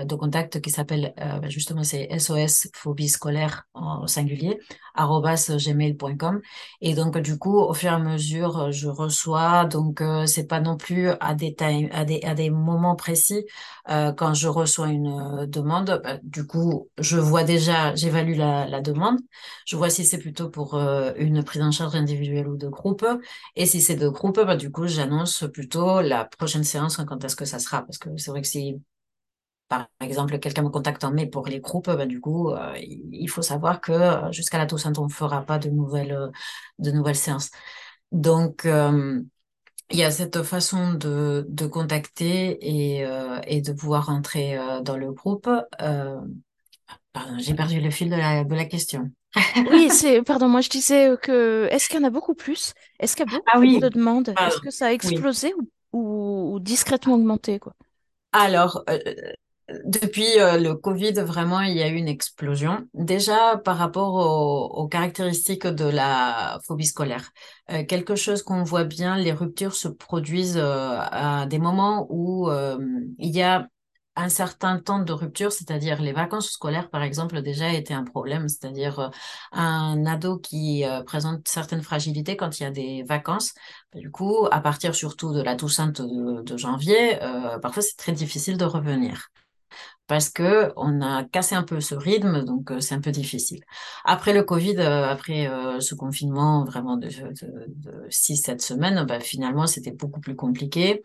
de 0.05 0.15
contact 0.15 0.61
qui 0.61 0.69
s'appelle 0.69 1.13
euh, 1.19 1.39
ben, 1.39 1.49
justement 1.49 1.83
c'est 1.83 2.07
SOS 2.11 2.67
phobie 2.75 3.09
scolaire 3.09 3.63
au 3.73 4.05
singulier 4.07 4.59
gmail.com 4.95 6.41
et 6.81 6.93
donc 6.93 7.17
du 7.17 7.37
coup 7.39 7.57
au 7.57 7.73
fur 7.73 7.89
et 7.91 7.93
à 7.93 7.99
mesure 7.99 8.71
je 8.71 8.87
reçois. 8.87 9.65
Donc 9.65 10.01
euh, 10.01 10.25
c'est 10.27 10.45
pas 10.47 10.59
non 10.59 10.77
plus 10.77 11.09
à 11.19 11.33
des 11.35 11.55
à 11.91 12.05
des 12.05 12.21
à 12.23 12.35
des 12.35 12.49
moments 12.49 12.95
précis 12.95 13.45
quand 13.87 14.33
je 14.33 14.47
reçois 14.47 14.89
une 14.89 15.45
demande. 15.47 16.01
Ben, 16.03 16.19
du 16.23 16.45
coup 16.45 16.89
je 16.99 17.17
vois 17.17 17.43
déjà 17.43 17.95
j'évalue 17.95 18.35
la, 18.37 18.67
la 18.67 18.81
demande. 18.81 19.19
Je 19.65 19.75
vois 19.75 19.89
si 19.89 20.05
c'est 20.05 20.17
plutôt 20.19 20.49
pour 20.49 20.75
une 20.79 21.43
prise 21.43 21.61
en 21.61 21.71
charge 21.71 21.95
individuelle 21.95 22.47
ou 22.47 22.57
de 22.57 22.67
groupe. 22.67 23.05
Et 23.55 23.65
si 23.65 23.81
c'est 23.81 23.95
de 23.95 24.07
groupe 24.09 24.37
ben, 24.39 24.55
du 24.55 24.71
coup 24.71 24.87
j'annonce 24.87 25.45
plutôt 25.53 26.01
la 26.01 26.25
prochaine 26.25 26.63
séance 26.63 26.97
quand 27.07 27.23
est-ce 27.23 27.35
que 27.35 27.45
ça 27.45 27.59
sera. 27.59 27.81
Parce 27.83 27.97
que 27.97 28.15
c'est 28.17 28.31
vrai 28.31 28.41
que 28.41 28.47
si 28.47 28.81
par 29.77 30.07
exemple, 30.07 30.39
quelqu'un 30.39 30.63
me 30.63 30.69
contacte 30.69 31.03
en 31.03 31.11
mai 31.11 31.27
pour 31.27 31.47
les 31.47 31.59
groupes, 31.59 31.89
ben, 31.89 32.07
du 32.07 32.19
coup, 32.19 32.51
euh, 32.51 32.73
il 32.77 33.27
faut 33.29 33.41
savoir 33.41 33.81
que 33.81 33.91
euh, 33.91 34.31
jusqu'à 34.31 34.57
la 34.57 34.65
Toussaint, 34.65 34.93
on 34.97 35.05
ne 35.05 35.11
fera 35.11 35.41
pas 35.43 35.59
de 35.59 35.69
nouvelles, 35.69 36.11
euh, 36.11 36.29
de 36.79 36.91
nouvelles 36.91 37.15
séances. 37.15 37.49
Donc, 38.11 38.65
il 38.65 39.99
y 39.99 40.03
a 40.03 40.11
cette 40.11 40.43
façon 40.43 40.93
de, 40.93 41.45
de 41.49 41.65
contacter 41.65 42.57
et, 42.61 43.05
et 43.47 43.61
de 43.61 43.73
pouvoir 43.73 44.09
entrer 44.09 44.55
dans 44.83 44.97
le 44.97 45.11
groupe. 45.11 45.49
pardon, 47.11 47.37
j'ai 47.39 47.55
perdu 47.55 47.81
le 47.81 47.89
fil 47.89 48.09
de 48.09 48.15
la, 48.15 48.43
de 48.43 48.55
la 48.55 48.65
question. 48.65 49.09
oui, 49.71 49.89
c'est, 49.91 50.21
pardon, 50.21 50.47
moi 50.47 50.61
je 50.61 50.69
disais 50.69 51.15
que, 51.21 51.67
est-ce 51.71 51.89
qu'il 51.89 51.99
y 51.99 52.03
en 52.03 52.07
a 52.07 52.11
beaucoup 52.11 52.35
plus? 52.35 52.73
Est-ce 52.99 53.15
qu'il 53.15 53.25
y 53.25 53.29
a 53.29 53.31
beaucoup 53.31 53.49
ah 53.51 53.57
plus 53.57 53.79
de 53.79 53.89
demandes? 53.89 54.29
Est-ce 54.29 54.59
que 54.59 54.69
ça 54.69 54.87
a 54.87 54.91
explosé 54.91 55.55
ou, 55.91 56.53
ou, 56.53 56.59
discrètement 56.59 57.15
augmenté, 57.15 57.57
quoi? 57.57 57.73
Alors, 58.31 58.83
depuis 59.85 60.39
euh, 60.39 60.57
le 60.57 60.75
Covid, 60.75 61.13
vraiment, 61.13 61.61
il 61.61 61.75
y 61.75 61.81
a 61.81 61.87
eu 61.87 61.95
une 61.95 62.07
explosion. 62.07 62.87
Déjà 62.93 63.57
par 63.57 63.77
rapport 63.77 64.15
aux, 64.77 64.87
caractéristiques 64.87 65.67
de 65.67 65.85
la 65.85 66.59
phobie 66.65 66.85
scolaire. 66.85 67.31
Euh, 67.71 67.83
quelque 67.85 68.15
chose 68.15 68.43
qu'on 68.43 68.63
voit 68.63 68.83
bien, 68.83 69.17
les 69.17 69.31
ruptures 69.31 69.75
se 69.75 69.87
produisent 69.87 70.57
euh, 70.57 70.97
à 70.99 71.45
des 71.45 71.59
moments 71.59 72.07
où 72.09 72.49
il 73.19 73.29
y 73.29 73.41
a 73.41 73.67
un 74.15 74.29
certain 74.29 74.79
temps 74.79 74.99
de 74.99 75.11
rupture, 75.11 75.51
c'est-à-dire 75.51 75.99
les 76.01 76.13
vacances 76.13 76.51
scolaires, 76.51 76.89
par 76.91 77.01
exemple, 77.01 77.41
déjà 77.41 77.73
été 77.73 77.95
un 77.95 78.03
problème, 78.03 78.47
c'est-à-dire 78.47 79.09
un 79.51 80.05
ado 80.05 80.37
qui 80.37 80.83
présente 81.07 81.47
certaines 81.47 81.81
fragilités 81.81 82.37
quand 82.37 82.59
il 82.59 82.63
y 82.63 82.65
a 82.65 82.71
des 82.71 83.03
vacances. 83.03 83.53
Du 83.95 84.11
coup, 84.11 84.47
à 84.51 84.61
partir 84.61 84.93
surtout 84.93 85.33
de 85.33 85.41
la 85.41 85.55
Toussaint 85.55 85.91
de 85.91 86.57
janvier, 86.57 87.17
parfois 87.61 87.81
c'est 87.81 87.97
très 87.97 88.11
difficile 88.11 88.57
de 88.57 88.65
revenir 88.65 89.31
parce 90.13 90.29
que 90.29 90.71
on 90.75 91.01
a 91.01 91.23
cassé 91.23 91.55
un 91.55 91.63
peu 91.63 91.81
ce 91.81 91.95
rythme, 91.95 92.45
donc 92.45 92.69
euh, 92.69 92.79
c'est 92.79 92.93
un 92.93 93.01
peu 93.01 93.09
difficile. 93.09 93.61
Après 94.05 94.31
le 94.31 94.43
Covid, 94.43 94.75
euh, 94.77 95.07
après 95.09 95.47
euh, 95.47 95.79
ce 95.79 95.95
confinement 95.95 96.63
vraiment 96.65 96.97
de, 96.97 97.07
de, 97.07 98.07
6-7 98.11 98.59
semaines, 98.59 99.05
bah, 99.07 99.19
finalement 99.19 99.65
c'était 99.65 99.89
beaucoup 99.89 100.19
plus 100.19 100.35
compliqué. 100.35 101.01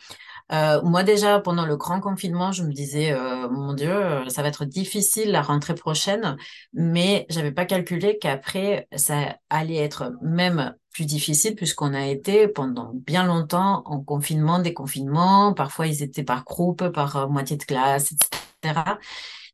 moi 0.50 1.04
déjà 1.04 1.40
pendant 1.40 1.64
le 1.64 1.78
grand 1.78 2.00
confinement, 2.00 2.52
je 2.52 2.64
me 2.64 2.72
disais 2.72 3.16
mon 3.50 3.72
Dieu, 3.72 3.94
ça 4.28 4.42
va 4.42 4.48
être 4.48 4.66
difficile 4.66 5.30
la 5.32 5.40
rentrée 5.40 5.74
prochaine, 5.74 6.36
mais 6.74 7.24
j'avais 7.30 7.52
pas 7.52 7.64
calculé 7.64 8.18
qu'après 8.18 8.88
ça 8.94 9.38
allait 9.48 9.76
être 9.76 10.12
même 10.20 10.74
plus 10.92 11.06
difficile 11.06 11.54
puisqu'on 11.54 11.94
a 11.94 12.06
été 12.06 12.46
pendant 12.46 12.92
bien 12.92 13.24
longtemps 13.24 13.82
en 13.86 14.00
confinement, 14.00 14.58
déconfinement. 14.58 15.54
Parfois, 15.54 15.86
ils 15.86 16.02
étaient 16.02 16.24
par 16.24 16.44
groupe, 16.44 16.88
par 16.88 17.28
moitié 17.30 17.56
de 17.56 17.64
classe, 17.64 18.12
etc. 18.12 18.47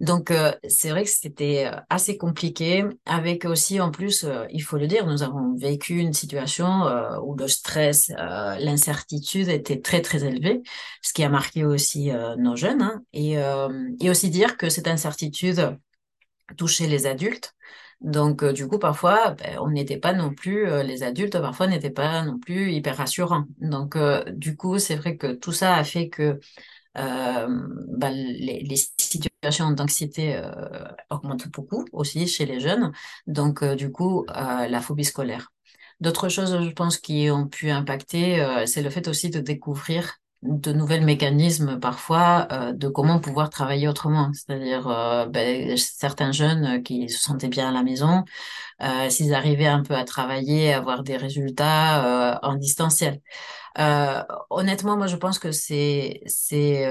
Donc, 0.01 0.31
euh, 0.31 0.53
c'est 0.69 0.90
vrai 0.90 1.05
que 1.05 1.11
c'était 1.11 1.67
euh, 1.67 1.77
assez 1.88 2.19
compliqué, 2.19 2.85
avec 3.07 3.45
aussi, 3.45 3.81
en 3.81 3.90
plus, 3.90 4.25
euh, 4.25 4.45
il 4.51 4.62
faut 4.62 4.77
le 4.77 4.87
dire, 4.87 5.07
nous 5.07 5.23
avons 5.23 5.55
vécu 5.57 5.99
une 5.99 6.12
situation 6.12 6.64
où 7.23 7.35
le 7.37 7.49
stress, 7.49 8.11
l'incertitude 8.59 9.49
était 9.49 9.81
très, 9.81 10.03
très 10.03 10.25
élevé, 10.25 10.62
ce 11.03 11.12
qui 11.12 11.23
a 11.23 11.29
marqué 11.29 11.64
aussi 11.64 12.11
nos 12.38 12.57
jeunes, 12.57 12.83
hein, 12.83 13.03
et, 13.12 13.35
et 14.01 14.11
aussi 14.11 14.31
dire 14.31 14.57
que 14.57 14.69
cette 14.69 14.88
incertitude 14.88 15.79
touchait 16.57 16.87
les 16.87 17.07
adultes. 17.07 17.55
Donc, 18.01 18.45
du 18.45 18.67
coup, 18.69 18.79
parfois, 18.79 19.33
ben, 19.33 19.59
on 19.61 19.71
n'était 19.71 19.99
pas 19.99 20.12
non 20.12 20.35
plus, 20.35 20.67
les 20.85 21.03
adultes, 21.03 21.38
parfois, 21.40 21.67
n'étaient 21.67 21.90
pas 21.90 22.23
non 22.25 22.38
plus 22.38 22.73
hyper 22.73 22.97
rassurants. 22.97 23.45
Donc, 23.61 23.97
du 24.33 24.57
coup, 24.57 24.79
c'est 24.79 24.97
vrai 24.97 25.17
que 25.17 25.33
tout 25.35 25.53
ça 25.53 25.77
a 25.77 25.85
fait 25.85 26.09
que 26.09 26.40
bah, 26.95 28.11
les, 28.11 28.61
les, 28.61 28.77
situations 28.99 29.71
d'anxiété 29.73 30.37
euh, 30.37 30.85
augmentent 31.11 31.49
beaucoup 31.49 31.85
aussi 31.93 32.27
chez 32.27 32.47
les 32.47 32.61
jeunes. 32.61 32.93
Donc, 33.27 33.63
euh, 33.63 33.75
du 33.75 33.91
coup, 33.91 34.25
la 34.29 34.81
phobie 34.81 35.05
scolaire. 35.05 35.53
D'autres 36.01 36.29
choses, 36.29 36.59
je 36.63 36.71
pense, 36.71 36.99
qui 36.99 37.31
ont 37.31 37.47
pu 37.47 37.71
impacter, 37.71 38.65
c'est 38.67 38.83
le 38.83 38.91
fait 38.91 39.09
aussi 39.09 39.31
de 39.31 39.41
découvrir 39.41 40.19
de 40.45 40.73
nouvelles 40.73 41.05
mécanismes 41.05 41.81
parfois 41.81 42.47
euh, 42.53 42.73
de 42.73 42.89
comment 42.89 43.19
pouvoir 43.19 43.51
travailler 43.51 43.89
autrement. 43.89 44.31
C'est-à-dire 44.33 44.87
euh, 44.89 45.27
ben, 45.27 45.77
certains 45.77 46.33
jeunes 46.33 46.83
qui 46.83 47.09
se 47.09 47.23
sentaient 47.23 47.49
bien 47.49 47.71
à 47.71 47.73
la 47.73 47.83
maison, 47.83 48.25
euh, 48.83 49.09
s'ils 49.11 49.35
arrivaient 49.35 49.67
un 49.67 49.83
peu 49.83 49.95
à 49.95 50.05
travailler, 50.05 50.73
à 50.73 50.79
avoir 50.79 51.03
des 51.03 51.17
résultats 51.17 52.41
en 52.43 52.55
distanciel. 52.57 53.21
honnêtement, 54.51 54.97
moi 54.97 55.07
je 55.07 55.17
pense 55.17 55.39
que 55.39 55.53
c'est 55.53 56.21
c'est 56.27 56.85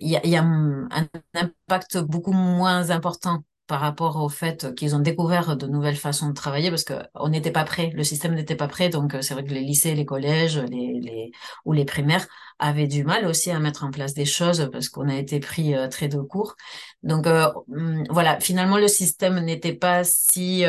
il 0.00 0.08
y 0.10 0.16
a, 0.16 0.26
y 0.26 0.36
a 0.36 0.42
un 0.42 0.88
impact 1.34 1.98
beaucoup 1.98 2.32
moins 2.32 2.90
important 2.90 3.42
par 3.66 3.80
rapport 3.80 4.16
au 4.22 4.28
fait 4.28 4.74
qu'ils 4.74 4.94
ont 4.94 5.00
découvert 5.00 5.56
de 5.56 5.66
nouvelles 5.66 5.96
façons 5.96 6.28
de 6.28 6.34
travailler 6.34 6.70
parce 6.70 6.84
qu'on 6.84 7.28
n'était 7.28 7.50
pas 7.50 7.64
prêt, 7.64 7.90
le 7.94 8.04
système 8.04 8.34
n'était 8.34 8.56
pas 8.56 8.68
prêt. 8.68 8.88
Donc, 8.88 9.14
euh, 9.14 9.22
c'est 9.22 9.34
vrai 9.34 9.44
que 9.44 9.52
les 9.52 9.60
lycées, 9.60 9.94
les 9.94 10.04
collèges 10.04 10.58
les, 10.58 11.00
les, 11.00 11.30
ou 11.64 11.72
les 11.72 11.84
primaires 11.84 12.26
avaient 12.58 12.86
du 12.86 13.04
mal 13.04 13.26
aussi 13.26 13.50
à 13.50 13.58
mettre 13.58 13.84
en 13.84 13.90
place 13.90 14.14
des 14.14 14.24
choses 14.24 14.68
parce 14.72 14.88
qu'on 14.88 15.08
a 15.08 15.16
été 15.16 15.40
pris 15.40 15.74
euh, 15.74 15.88
très 15.88 16.08
de 16.08 16.18
court. 16.20 16.56
Donc, 17.02 17.26
euh, 17.26 17.48
hum, 17.70 18.04
voilà, 18.10 18.40
finalement, 18.40 18.78
le 18.78 18.88
système 18.88 19.40
n'était 19.40 19.74
pas 19.74 20.04
si 20.04 20.64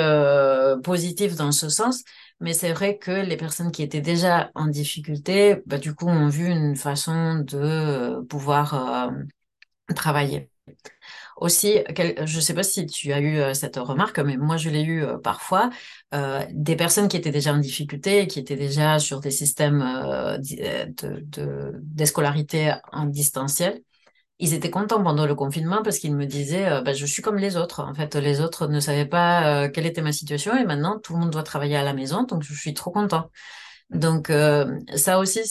positif 0.83 1.35
dans 1.35 1.51
ce 1.51 1.69
sens. 1.69 2.03
Mais 2.39 2.53
c'est 2.53 2.71
vrai 2.71 2.97
que 2.97 3.11
les 3.11 3.37
personnes 3.37 3.71
qui 3.71 3.81
étaient 3.81 4.01
déjà 4.01 4.51
en 4.53 4.67
difficulté, 4.67 5.57
bah, 5.65 5.77
du 5.79 5.95
coup, 5.95 6.07
ont 6.07 6.29
vu 6.29 6.47
une 6.47 6.75
façon 6.75 7.35
de 7.39 8.21
pouvoir 8.25 9.11
travailler. 9.95 10.49
Aussi, 11.37 11.81
je 11.95 12.35
ne 12.35 12.41
sais 12.41 12.55
pas 12.55 12.63
si 12.63 12.87
tu 12.87 13.13
as 13.13 13.19
eu 13.19 13.37
euh, 13.37 13.53
cette 13.53 13.75
remarque, 13.77 14.17
mais 14.19 14.37
moi 14.37 14.57
je 14.57 14.71
l'ai 14.71 14.81
eu 14.81 15.03
euh, 15.03 15.19
parfois, 15.19 15.69
euh, 16.15 16.43
des 16.51 16.75
personnes 16.75 17.07
qui 17.07 17.15
étaient 17.15 17.31
déjà 17.31 17.53
en 17.53 17.59
difficulté, 17.59 18.25
qui 18.25 18.39
étaient 18.39 18.55
déjà 18.55 18.97
sur 18.97 19.19
des 19.19 19.29
systèmes 19.29 19.79
de, 20.39 21.23
de, 21.27 22.05
scolarité 22.05 22.73
en 22.91 23.05
distanciel, 23.05 23.81
ils 24.39 24.53
étaient 24.55 24.71
contents 24.71 25.03
pendant 25.03 25.27
le 25.27 25.35
confinement 25.35 25.83
parce 25.83 25.99
qu'ils 25.99 26.15
me 26.15 26.25
disaient 26.25 26.81
bah, 26.83 26.93
je 26.93 27.05
suis 27.05 27.21
comme 27.21 27.37
les 27.37 27.55
autres. 27.57 27.81
En 27.83 27.93
fait, 27.93 28.15
les 28.15 28.41
autres 28.41 28.67
ne 28.67 28.79
savaient 28.79 29.05
pas 29.05 29.69
quelle 29.69 29.85
était 29.85 30.01
ma 30.01 30.11
situation 30.13 30.55
et 30.57 30.65
maintenant 30.65 30.99
tout 30.99 31.13
le 31.13 31.19
monde 31.19 31.31
doit 31.31 31.43
travailler 31.43 31.75
à 31.77 31.83
la 31.83 31.93
maison, 31.93 32.23
donc 32.23 32.43
je 32.43 32.53
suis 32.53 32.73
trop 32.73 32.91
content. 32.91 33.29
Donc 33.91 34.31
ça 34.95 35.19
aussi, 35.19 35.41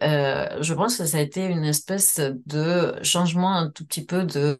je 0.00 0.74
pense 0.74 0.96
que 0.98 1.04
ça 1.04 1.18
a 1.18 1.20
été 1.20 1.44
une 1.44 1.64
espèce 1.64 2.20
de 2.46 2.94
changement 3.02 3.54
un 3.56 3.70
tout 3.70 3.84
petit 3.86 4.04
peu 4.04 4.24
de 4.24 4.40
euh, 4.40 4.56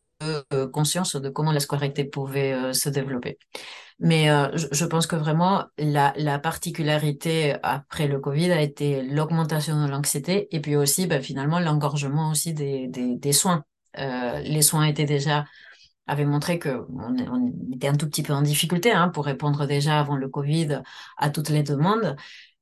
conscience 0.72 1.16
de 1.16 1.28
comment 1.28 1.52
la 1.52 1.60
scolarité 1.60 2.04
pouvait 2.04 2.52
euh, 2.52 2.72
se 2.72 2.88
développer. 2.88 3.38
Mais 3.98 4.30
euh, 4.30 4.48
je, 4.56 4.84
pense 4.84 5.06
que 5.06 5.16
vraiment, 5.16 5.64
la, 5.78 6.12
la, 6.16 6.38
particularité 6.38 7.54
après 7.62 8.08
le 8.08 8.18
Covid 8.18 8.50
a 8.50 8.60
été 8.60 9.02
l'augmentation 9.02 9.84
de 9.84 9.90
l'anxiété 9.90 10.48
et 10.54 10.60
puis 10.60 10.76
aussi, 10.76 11.06
bah, 11.06 11.20
finalement, 11.20 11.60
l'engorgement 11.60 12.30
aussi 12.30 12.54
des, 12.54 13.32
soins. 13.32 13.64
les 13.96 14.62
soins 14.62 14.84
étaient 14.84 15.04
déjà 15.04 15.44
avaient 16.06 16.26
montré 16.26 16.58
que 16.58 16.84
on, 16.90 17.52
était 17.72 17.88
un 17.88 17.96
tout 17.96 18.06
petit 18.06 18.22
peu 18.22 18.34
en 18.34 18.42
difficulté 18.42 18.92
hein, 18.92 19.08
pour 19.08 19.24
répondre 19.24 19.66
déjà 19.66 19.98
avant 20.00 20.16
le 20.16 20.28
Covid 20.28 20.82
à 21.16 21.30
toutes 21.30 21.48
les 21.48 21.62
demandes. 21.62 22.16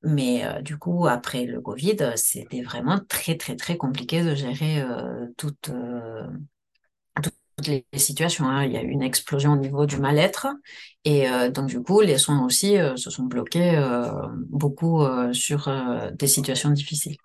Mais 0.04 0.44
du 0.62 0.78
coup, 0.78 1.06
après 1.06 1.44
le 1.46 1.60
Covid, 1.60 2.12
c'était 2.16 2.62
vraiment 2.62 2.98
très, 3.08 3.36
très, 3.36 3.56
très 3.56 3.76
compliqué 3.76 4.22
de 4.22 4.34
gérer 4.34 4.82
euh, 4.82 5.26
toute, 5.36 5.70
les 7.68 7.84
situations. 7.96 8.46
Hein. 8.46 8.64
Il 8.64 8.72
y 8.72 8.76
a 8.76 8.82
eu 8.82 8.88
une 8.88 9.02
explosion 9.02 9.52
au 9.52 9.56
niveau 9.56 9.86
du 9.86 9.98
mal-être. 9.98 10.48
Et 11.04 11.28
euh, 11.28 11.50
donc, 11.50 11.66
du 11.66 11.82
coup, 11.82 12.00
les 12.00 12.18
soins 12.18 12.44
aussi 12.44 12.78
euh, 12.78 12.96
se 12.96 13.10
sont 13.10 13.24
bloqués 13.24 13.76
euh, 13.76 14.10
beaucoup 14.48 15.04
sur 15.32 15.70
des 16.12 16.26
situations 16.26 16.70
difficiles. 16.70 17.16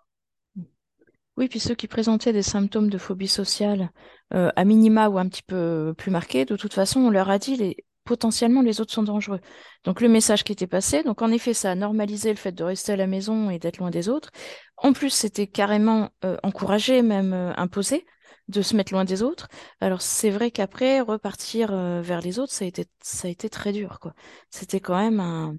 Oui, 1.36 1.47
puis 1.47 1.60
ceux 1.60 1.76
qui 1.76 1.88
présentaient 1.88 2.34
des 2.34 2.41
symptômes 2.41 2.89
de 2.89 2.97
phobie 2.97 3.28
sociale, 3.28 3.91
à 4.32 4.65
minima 4.65 5.08
ou 5.08 5.19
un 5.19 5.28
petit 5.30 5.43
peu 5.43 5.93
plus 5.95 6.12
marqués, 6.12 6.45
de 6.45 6.56
toute 6.56 6.73
façon, 6.73 7.00
on 7.02 7.10
leur 7.12 7.30
a 7.30 7.38
dit 7.38 7.56
les, 7.56 7.78
potentiellement 8.06 8.63
les 8.63 8.82
autres 8.82 8.91
sont 8.91 9.04
dangereux. 9.04 9.39
Donc 9.84 10.02
le 10.02 10.10
message 10.10 10.43
qui 10.43 10.52
était 10.52 10.67
passé, 10.67 11.04
donc 11.04 11.21
en 11.21 11.32
effet, 11.32 11.54
ça 11.54 11.71
a 11.71 11.76
normalisé 11.76 12.32
le 12.32 12.38
fait 12.38 12.52
de 12.52 12.63
rester 12.63 12.93
à 12.93 12.95
la 12.95 13.06
maison 13.06 13.52
et 13.52 13.60
d'être 13.60 13.78
loin 13.78 13.91
des 13.91 14.10
autres. 14.10 14.32
En 14.78 14.93
plus, 14.93 15.12
c'était 15.12 15.45
carrément 15.45 16.10
encouragé, 16.41 17.04
même 17.04 17.54
imposé 17.56 18.06
de 18.47 18.62
se 18.62 18.75
mettre 18.75 18.93
loin 18.93 19.05
des 19.05 19.23
autres. 19.23 19.47
Alors 19.81 20.01
c'est 20.01 20.29
vrai 20.29 20.51
qu'après 20.51 21.01
repartir 21.01 21.71
euh, 21.71 22.01
vers 22.01 22.21
les 22.21 22.39
autres, 22.39 22.53
ça 22.53 22.65
a 22.65 22.67
été 22.67 22.86
ça 23.01 23.27
a 23.27 23.31
été 23.31 23.49
très 23.49 23.73
dur 23.73 23.99
quoi. 23.99 24.13
C'était 24.49 24.79
quand 24.79 24.97
même 24.97 25.19
un, 25.19 25.57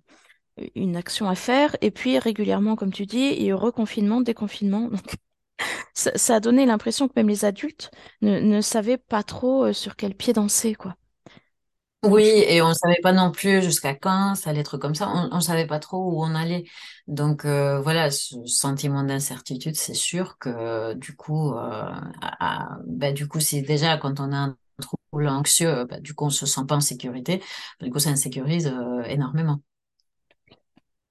une 0.74 0.96
action 0.96 1.28
à 1.28 1.34
faire 1.34 1.76
et 1.80 1.90
puis 1.90 2.18
régulièrement 2.18 2.76
comme 2.76 2.92
tu 2.92 3.06
dis, 3.06 3.34
il 3.36 3.42
y 3.42 3.46
a 3.46 3.48
eu 3.50 3.54
reconfinement, 3.54 4.20
déconfinement. 4.20 4.88
Donc 4.88 5.16
ça, 5.94 6.16
ça, 6.16 6.36
a 6.36 6.40
donné 6.40 6.66
l'impression 6.66 7.08
que 7.08 7.14
même 7.16 7.28
les 7.28 7.44
adultes 7.44 7.90
ne, 8.22 8.40
ne 8.40 8.60
savaient 8.60 8.98
pas 8.98 9.22
trop 9.22 9.66
euh, 9.66 9.72
sur 9.72 9.96
quel 9.96 10.14
pied 10.14 10.32
danser 10.32 10.74
quoi. 10.74 10.96
Oui, 12.04 12.22
et 12.24 12.62
on 12.62 12.68
ne 12.68 12.74
savait 12.74 13.00
pas 13.02 13.12
non 13.12 13.32
plus 13.32 13.60
jusqu'à 13.60 13.92
quand 13.92 14.36
ça 14.36 14.50
allait 14.50 14.60
être 14.60 14.78
comme 14.78 14.94
ça. 14.94 15.08
On 15.32 15.34
ne 15.36 15.40
savait 15.40 15.66
pas 15.66 15.80
trop 15.80 15.98
où 16.12 16.22
on 16.22 16.32
allait. 16.36 16.64
Donc 17.08 17.44
euh, 17.44 17.80
voilà, 17.80 18.12
ce 18.12 18.36
sentiment 18.46 19.02
d'incertitude, 19.02 19.74
c'est 19.74 19.94
sûr 19.94 20.38
que 20.38 20.94
du 20.94 21.16
coup, 21.16 21.52
euh, 21.54 21.90
bah, 22.86 23.12
du 23.12 23.26
coup, 23.28 23.40
c'est 23.40 23.62
déjà 23.62 23.96
quand 23.98 24.20
on 24.20 24.32
a 24.32 24.36
un 24.36 24.56
trouble 24.80 25.28
anxieux, 25.28 25.84
bah, 25.86 25.98
du 26.00 26.14
coup, 26.14 26.26
on 26.26 26.30
se 26.30 26.46
sent 26.46 26.62
pas 26.68 26.76
en 26.76 26.80
sécurité. 26.80 27.42
Du 27.80 27.90
coup, 27.90 27.98
ça 27.98 28.10
insécurise 28.10 28.68
euh, 28.68 29.02
énormément. 29.04 29.60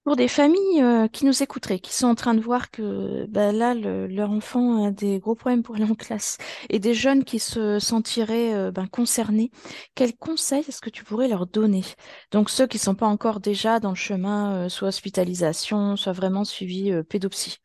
Pour 0.08 0.16
des 0.16 0.30
familles 0.30 0.82
euh, 0.82 1.10
qui 1.10 1.26
nous 1.26 1.44
écouteraient, 1.44 1.80
qui 1.80 1.94
sont 1.94 2.08
en 2.08 2.16
train 2.16 2.34
de 2.34 2.40
voir 2.40 2.72
que 2.72 3.26
bah, 3.26 3.52
là, 3.52 3.74
leur 3.74 4.32
enfant 4.32 4.86
a 4.86 4.90
des 4.90 5.20
gros 5.20 5.36
problèmes 5.36 5.64
pour 5.64 5.76
aller 5.76 5.84
en 5.84 5.96
classe, 5.96 6.38
et 6.70 6.80
des 6.80 6.94
jeunes 6.94 7.26
qui 7.26 7.40
se 7.40 7.78
sentiraient 7.80 8.54
euh, 8.56 8.72
ben, 8.72 8.88
concernés, 8.88 9.52
quels 9.96 10.16
conseils 10.16 10.64
est-ce 10.66 10.80
que 10.80 10.90
tu 10.90 11.04
pourrais 11.04 11.28
leur 11.28 11.46
donner? 11.46 11.84
Donc 12.32 12.50
ceux 12.50 12.68
qui 12.68 12.78
ne 12.78 12.84
sont 12.84 12.96
pas 12.96 13.06
encore 13.06 13.42
déjà 13.42 13.82
dans 13.82 13.90
le 13.90 13.96
chemin, 13.96 14.54
euh, 14.54 14.70
soit 14.70 14.88
hospitalisation, 14.88 15.98
soit 15.98 16.14
vraiment 16.14 16.46
suivi 16.46 16.90
pédopsie. 17.10 17.58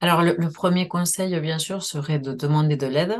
Alors 0.00 0.22
le, 0.22 0.36
le, 0.38 0.48
premier 0.48 0.86
conseil, 0.86 1.40
bien 1.40 1.58
sûr, 1.58 1.82
serait 1.82 2.20
de 2.20 2.32
demander 2.34 2.76
de 2.76 2.86
l'aide. 2.86 3.16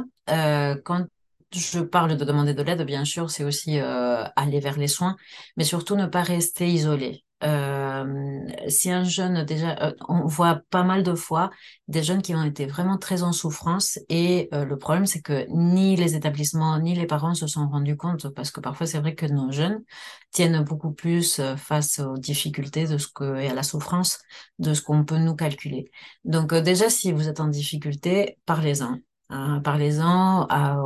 quand 0.84 1.06
je 1.52 1.80
parle 1.80 2.16
de 2.16 2.24
demander 2.24 2.54
de 2.54 2.62
l'aide, 2.62 2.82
bien 2.82 3.04
sûr, 3.04 3.32
c'est 3.32 3.42
aussi 3.42 3.80
aller 3.80 4.60
vers 4.60 4.78
les 4.78 4.87
soins, 4.87 5.16
mais 5.56 5.64
surtout 5.64 5.96
ne 5.96 6.06
pas 6.06 6.22
rester 6.22 6.68
isolé. 6.68 7.24
Euh, 7.44 8.46
si 8.68 8.90
un 8.90 9.04
jeune 9.04 9.44
déjà, 9.44 9.76
euh, 9.83 9.92
on 10.09 10.26
voit 10.26 10.61
pas 10.70 10.83
mal 10.83 11.02
de 11.02 11.14
fois 11.14 11.50
des 11.88 12.02
jeunes 12.02 12.22
qui 12.22 12.35
ont 12.35 12.42
été 12.42 12.64
vraiment 12.66 12.96
très 12.96 13.22
en 13.22 13.33
souffrance 13.33 13.98
et 14.09 14.48
euh, 14.54 14.64
le 14.64 14.78
problème 14.78 15.04
c'est 15.04 15.20
que 15.20 15.44
ni 15.50 15.96
les 15.96 16.14
établissements 16.16 16.78
ni 16.78 16.94
les 16.94 17.07
parents 17.07 17.35
se 17.35 17.46
sont 17.46 17.68
rendus 17.68 17.96
compte 17.96 18.28
parce 18.30 18.50
que 18.50 18.61
parfois 18.61 18.87
c'est 18.87 18.98
vrai 18.98 19.14
que 19.14 19.26
nos 19.26 19.52
jeunes 19.52 19.83
tiennent 20.30 20.62
beaucoup 20.64 20.92
plus 20.92 21.40
face 21.57 21.98
aux 21.98 22.16
difficultés 22.16 22.87
de 22.87 22.96
ce 22.98 23.09
que 23.09 23.37
et 23.37 23.48
à 23.48 23.54
la 23.54 23.62
souffrance 23.62 24.20
de 24.59 24.72
ce 24.72 24.80
qu'on 24.83 25.04
peut 25.04 25.18
nous 25.18 25.37
calculer. 25.37 25.90
Donc 26.24 26.54
déjà 26.54 26.88
si 26.88 27.12
vous 27.12 27.28
êtes 27.28 27.40
en 27.40 27.48
difficulté, 27.48 28.38
parlez-en. 28.46 28.98
Hein, 29.30 29.61
parlez-en 29.62 30.46
à, 30.48 30.78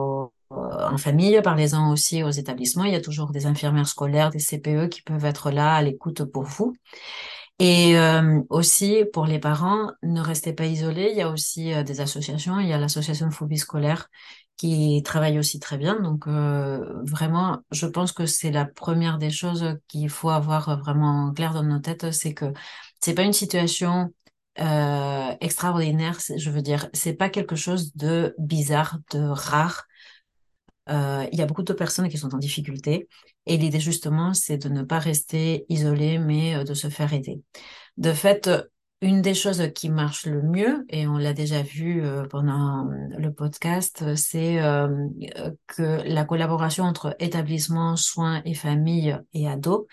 en 0.51 0.97
famille, 0.99 1.41
parlez-en 1.43 1.93
aussi 1.93 2.23
aux 2.23 2.31
établissements. 2.31 2.85
Il 2.85 2.93
y 2.93 2.97
a 2.97 3.01
toujours 3.01 3.31
des 3.31 3.47
infirmières 3.47 3.89
scolaires, 3.89 4.31
des 4.31 4.39
CPE 4.39 4.89
qui 4.89 5.03
peuvent 5.03 5.25
être 5.25 5.51
là 5.51 5.75
à 5.75 5.83
l'écoute 5.83 6.25
pour 6.25 6.45
vous. 6.45 6.75
Et 7.59 7.99
euh, 7.99 8.41
aussi 8.51 9.05
pour 9.13 9.27
les 9.27 9.41
parents, 9.41 9.91
ne 10.03 10.21
restez 10.21 10.53
pas 10.53 10.67
isolés. 10.67 11.09
Il 11.11 11.19
y 11.19 11.23
a 11.23 11.29
aussi 11.29 11.73
euh, 11.73 11.83
des 11.83 12.01
associations. 12.01 12.61
Il 12.61 12.69
y 12.69 12.73
a 12.73 12.79
l'association 12.79 13.31
Phobie 13.31 13.59
scolaire 13.59 14.09
qui 14.57 15.03
travaille 15.05 15.39
aussi 15.39 15.59
très 15.59 15.77
bien. 15.77 16.01
Donc 16.01 16.29
euh, 16.29 17.03
vraiment, 17.03 17.59
je 17.73 17.87
pense 17.87 18.13
que 18.13 18.27
c'est 18.27 18.53
la 18.53 18.65
première 18.65 19.19
des 19.19 19.31
choses 19.31 19.77
qu'il 19.89 20.09
faut 20.09 20.31
avoir 20.31 20.79
vraiment 20.79 21.33
clair 21.33 21.53
dans 21.53 21.65
nos 21.65 21.81
têtes, 21.81 22.13
c'est 22.13 22.35
que 22.35 22.53
c'est 23.01 23.15
pas 23.15 23.23
une 23.23 23.33
situation 23.33 24.13
extraordinaire. 25.41 26.19
Je 26.37 26.51
veux 26.51 26.63
dire, 26.63 26.89
c'est 26.93 27.13
pas 27.15 27.29
quelque 27.29 27.55
chose 27.55 27.95
de 27.95 28.35
bizarre, 28.39 28.99
de 29.13 29.21
rare. 29.21 29.88
Euh, 30.91 31.27
il 31.33 31.39
y 31.39 31.43
a 31.43 31.47
beaucoup 31.47 31.63
de 31.63 31.73
personnes 31.73 32.09
qui 32.09 32.19
sont 32.19 32.35
en 32.35 32.39
difficulté 32.39 33.09
et 33.47 33.57
l'idée 33.57 33.81
justement, 33.81 34.35
c'est 34.35 34.59
de 34.59 34.69
ne 34.69 34.83
pas 34.83 34.99
rester 34.99 35.67
isolé, 35.69 36.19
mais 36.19 36.57
euh, 36.57 36.65
de 36.65 36.75
se 36.75 36.89
faire 36.89 37.13
aider. 37.13 37.43
De 37.97 38.13
fait, 38.13 38.51
une 39.01 39.23
des 39.23 39.35
choses 39.35 39.63
qui 39.75 39.91
marche 39.91 40.27
le 40.27 40.43
mieux, 40.43 40.85
et 40.89 41.07
on 41.07 41.19
l'a 41.19 41.33
déjà 41.33 41.63
vu 41.63 42.05
euh, 42.05 42.27
pendant 42.27 42.89
le 42.91 43.33
podcast, 43.33 44.15
c'est 44.17 44.57
que 45.67 45.83
la 46.09 46.25
collaboration 46.25 46.85
entre 46.85 47.15
établissements, 47.21 47.97
soins 47.97 48.43
et 48.45 48.55
familles 48.55 49.19
et 49.35 49.49
ados 49.49 49.87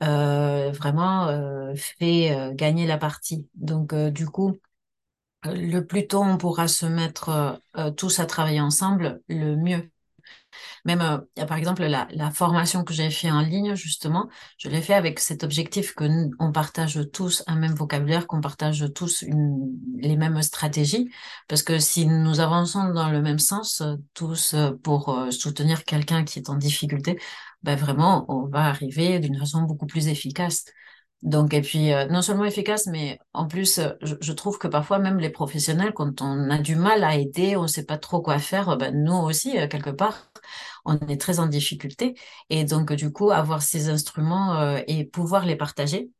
vraiment 0.00 1.28
fait 1.74 2.52
gagner 2.54 2.86
la 2.86 2.98
partie. 2.98 3.46
Donc 3.54 3.94
du 3.94 4.26
coup, 4.26 4.56
le 5.44 5.80
plus 5.80 6.06
tôt 6.06 6.22
on 6.22 6.38
pourra 6.38 6.68
se 6.68 6.86
mettre 6.86 7.60
tous 7.96 8.20
à 8.20 8.26
travailler 8.26 8.60
ensemble, 8.60 9.20
le 9.28 9.56
mieux. 9.56 9.90
Même, 10.84 11.00
euh, 11.00 11.46
par 11.46 11.56
exemple, 11.56 11.84
la, 11.84 12.30
formation 12.30 12.84
que 12.84 12.92
j'ai 12.92 13.10
fait 13.10 13.30
en 13.30 13.40
ligne, 13.40 13.74
justement, 13.74 14.28
je 14.58 14.68
l'ai 14.68 14.82
fait 14.82 14.94
avec 14.94 15.20
cet 15.20 15.44
objectif 15.44 15.94
que 15.94 16.04
nous, 16.04 16.30
on 16.38 16.52
partage 16.52 17.00
tous 17.12 17.42
un 17.46 17.56
même 17.56 17.74
vocabulaire, 17.74 18.26
qu'on 18.26 18.40
partage 18.40 18.84
tous 18.94 19.24
les 19.98 20.16
mêmes 20.16 20.42
stratégies. 20.42 21.10
Parce 21.48 21.62
que 21.62 21.78
si 21.78 22.06
nous 22.06 22.40
avançons 22.40 22.92
dans 22.92 23.10
le 23.10 23.22
même 23.22 23.38
sens, 23.38 23.80
euh, 23.80 23.96
tous 24.14 24.54
euh, 24.54 24.72
pour 24.82 25.16
soutenir 25.30 25.84
quelqu'un 25.84 26.24
qui 26.24 26.38
est 26.38 26.50
en 26.50 26.56
difficulté, 26.56 27.18
ben 27.62 27.76
vraiment, 27.76 28.24
on 28.28 28.46
va 28.46 28.66
arriver 28.66 29.18
d'une 29.18 29.38
façon 29.38 29.62
beaucoup 29.62 29.86
plus 29.86 30.08
efficace. 30.08 30.64
Donc, 31.22 31.54
et 31.54 31.62
puis, 31.62 31.92
euh, 31.92 32.06
non 32.06 32.22
seulement 32.22 32.44
efficace, 32.44 32.86
mais 32.86 33.18
en 33.32 33.46
plus, 33.48 33.78
euh, 33.78 33.90
je, 34.02 34.32
trouve 34.32 34.58
que 34.58 34.68
parfois, 34.68 34.98
même 34.98 35.18
les 35.18 35.30
professionnels, 35.30 35.92
quand 35.94 36.20
on 36.22 36.50
a 36.50 36.58
du 36.58 36.76
mal 36.76 37.02
à 37.04 37.16
aider, 37.16 37.56
on 37.56 37.62
ne 37.62 37.66
sait 37.66 37.84
pas 37.84 37.98
trop 37.98 38.20
quoi 38.20 38.38
faire, 38.38 38.76
ben, 38.76 38.94
nous 39.02 39.14
aussi, 39.14 39.58
euh, 39.58 39.66
quelque 39.66 39.90
part, 39.90 40.30
on 40.84 40.98
est 41.08 41.20
très 41.20 41.40
en 41.40 41.46
difficulté. 41.46 42.14
Et 42.50 42.64
donc, 42.64 42.92
du 42.92 43.10
coup, 43.12 43.30
avoir 43.30 43.62
ces 43.62 43.88
instruments 43.88 44.76
et 44.86 45.04
pouvoir 45.04 45.46
les 45.46 45.56
partager, 45.56 46.10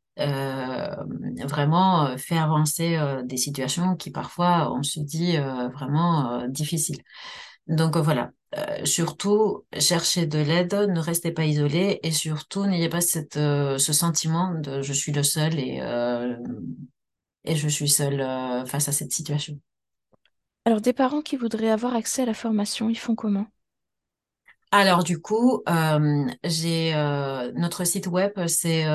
vraiment 1.45 2.17
fait 2.17 2.37
avancer 2.37 2.99
des 3.23 3.37
situations 3.37 3.95
qui 3.95 4.11
parfois, 4.11 4.73
on 4.73 4.83
se 4.83 4.99
dit 4.99 5.37
vraiment 5.37 6.45
difficiles. 6.49 7.01
Donc 7.67 7.95
voilà, 7.97 8.31
euh, 8.55 8.85
surtout 8.85 9.65
cherchez 9.77 10.25
de 10.25 10.39
l'aide, 10.39 10.73
ne 10.73 10.99
restez 10.99 11.31
pas 11.31 11.45
isolé 11.45 11.99
et 12.03 12.11
surtout 12.11 12.65
n'ayez 12.65 12.89
pas 12.89 13.01
cette, 13.01 13.37
euh, 13.37 13.77
ce 13.77 13.91
sentiment 13.91 14.53
de 14.55 14.81
je 14.81 14.93
suis 14.93 15.11
le 15.11 15.23
seul 15.23 15.59
et, 15.59 15.79
euh, 15.81 16.35
et 17.43 17.55
je 17.55 17.67
suis 17.67 17.89
seul 17.89 18.19
face 18.67 18.87
à 18.87 18.91
cette 18.91 19.11
situation. 19.11 19.59
Alors 20.65 20.81
des 20.81 20.93
parents 20.93 21.23
qui 21.23 21.35
voudraient 21.35 21.71
avoir 21.71 21.95
accès 21.95 22.21
à 22.21 22.25
la 22.27 22.35
formation, 22.35 22.91
ils 22.91 22.99
font 22.99 23.15
comment? 23.15 23.47
Alors 24.71 25.03
du 25.03 25.19
coup, 25.21 25.63
j'ai 26.43 26.93
notre 27.55 27.83
site 27.85 28.07
web, 28.07 28.31
c'est 28.47 28.85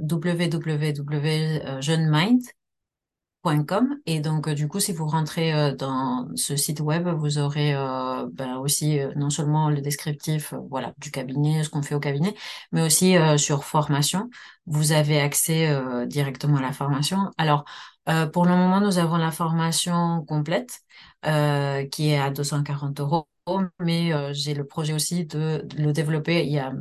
www.jeuneminds 0.00 2.52
Com. 3.42 3.98
Et 4.06 4.20
donc, 4.20 4.46
euh, 4.46 4.54
du 4.54 4.68
coup, 4.68 4.78
si 4.78 4.92
vous 4.92 5.06
rentrez 5.06 5.52
euh, 5.52 5.74
dans 5.74 6.28
ce 6.36 6.54
site 6.54 6.78
web, 6.78 7.08
vous 7.08 7.38
aurez 7.38 7.74
euh, 7.74 8.24
ben, 8.32 8.56
aussi 8.58 9.00
non 9.16 9.30
seulement 9.30 9.68
le 9.68 9.80
descriptif 9.80 10.54
voilà, 10.70 10.94
du 10.98 11.10
cabinet, 11.10 11.64
ce 11.64 11.68
qu'on 11.68 11.82
fait 11.82 11.96
au 11.96 12.00
cabinet, 12.00 12.34
mais 12.70 12.82
aussi 12.82 13.16
sur 13.38 13.64
formation. 13.64 14.30
Vous 14.66 14.92
avez 14.92 15.20
accès 15.20 15.68
directement 16.06 16.58
à 16.58 16.62
la 16.62 16.72
formation. 16.72 17.30
Alors, 17.36 17.64
pour 18.32 18.44
le 18.46 18.52
moment, 18.56 18.80
nous 18.80 18.98
avons 18.98 19.16
la 19.16 19.32
formation 19.32 20.24
complète 20.24 20.80
qui 21.24 22.10
est 22.10 22.18
à 22.18 22.30
240 22.30 23.00
euros 23.00 23.26
mais 23.80 24.12
euh, 24.12 24.32
j'ai 24.32 24.54
le 24.54 24.64
projet 24.64 24.92
aussi 24.92 25.24
de, 25.26 25.66
le 25.76 25.92
développer. 25.92 26.44
Il 26.44 26.52
y 26.52 26.58
a 26.58 26.72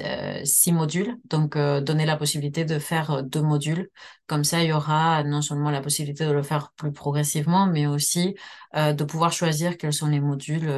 euh, 0.00 0.40
six 0.44 0.72
modules, 0.72 1.16
donc 1.24 1.56
euh, 1.56 1.80
donner 1.80 2.06
la 2.06 2.16
possibilité 2.16 2.64
de 2.64 2.78
faire 2.78 3.22
deux 3.22 3.42
modules. 3.42 3.88
Comme 4.26 4.44
ça, 4.44 4.62
il 4.62 4.70
y 4.70 4.72
aura 4.72 5.22
non 5.22 5.42
seulement 5.42 5.70
la 5.70 5.80
possibilité 5.80 6.26
de 6.26 6.32
le 6.32 6.42
faire 6.42 6.72
plus 6.76 6.92
progressivement, 6.92 7.66
mais 7.66 7.86
aussi 7.86 8.34
de 8.74 9.04
pouvoir 9.04 9.32
choisir 9.32 9.76
quels 9.76 9.92
sont 9.92 10.06
les 10.06 10.20
modules 10.20 10.72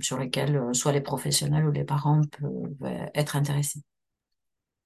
sur 0.00 0.18
lesquels 0.18 0.60
soit 0.74 0.92
les 0.92 1.00
professionnels 1.00 1.66
ou 1.66 1.72
les 1.72 1.84
parents 1.84 2.20
peuvent 2.38 2.90
être 3.14 3.34
intéressés. 3.34 3.80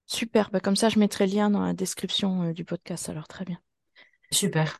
Super, 0.06 0.50
bah, 0.50 0.60
comme 0.60 0.76
ça, 0.76 0.88
je 0.88 1.00
mettrai 1.00 1.26
le 1.26 1.34
lien 1.34 1.50
dans 1.50 1.64
la 1.64 1.72
description 1.72 2.52
du 2.52 2.64
podcast, 2.64 3.08
alors 3.08 3.26
très 3.26 3.44
bien. 3.44 3.58
Super. 4.30 4.78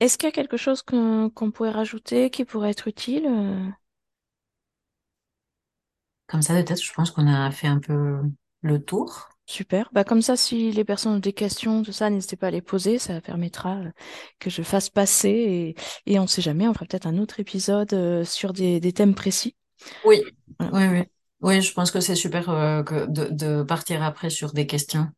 Est-ce 0.00 0.18
qu'il 0.18 0.26
y 0.26 0.28
a 0.28 0.32
quelque 0.32 0.58
chose 0.58 0.82
qu'on 0.82 1.50
pourrait 1.54 1.70
rajouter 1.70 2.28
qui 2.28 2.44
pourrait 2.44 2.70
être 2.70 2.88
utile 2.88 3.26
comme 6.26 6.42
ça, 6.42 6.56
de 6.56 6.62
tête, 6.62 6.82
je 6.82 6.92
pense 6.92 7.10
qu'on 7.10 7.26
a 7.26 7.50
fait 7.50 7.66
un 7.66 7.78
peu 7.78 8.20
le 8.62 8.82
tour. 8.82 9.28
Super. 9.46 9.90
Bah, 9.92 10.04
comme 10.04 10.22
ça, 10.22 10.36
si 10.36 10.70
les 10.72 10.84
personnes 10.84 11.14
ont 11.16 11.18
des 11.18 11.34
questions, 11.34 11.82
tout 11.82 11.92
ça, 11.92 12.08
n'hésitez 12.08 12.36
pas 12.36 12.46
à 12.46 12.50
les 12.50 12.62
poser. 12.62 12.98
Ça 12.98 13.20
permettra 13.20 13.76
euh, 13.76 13.90
que 14.38 14.48
je 14.48 14.62
fasse 14.62 14.88
passer 14.88 15.74
et, 16.06 16.18
on 16.18 16.22
ne 16.22 16.26
sait 16.26 16.40
jamais, 16.40 16.66
on 16.66 16.72
fera 16.72 16.86
peut-être 16.86 17.06
un 17.06 17.18
autre 17.18 17.40
épisode 17.40 17.92
euh, 17.92 18.24
sur 18.24 18.54
des, 18.54 18.80
thèmes 18.92 19.14
précis. 19.14 19.54
Oui, 20.04 20.22
oui, 20.60 20.86
oui. 20.90 21.02
Oui, 21.40 21.60
je 21.60 21.74
pense 21.74 21.90
que 21.90 22.00
c'est 22.00 22.14
super 22.14 22.48
euh, 22.48 22.82
de, 23.06 23.62
partir 23.62 24.02
après 24.02 24.30
sur 24.30 24.54
des 24.54 24.66
questions. 24.66 25.08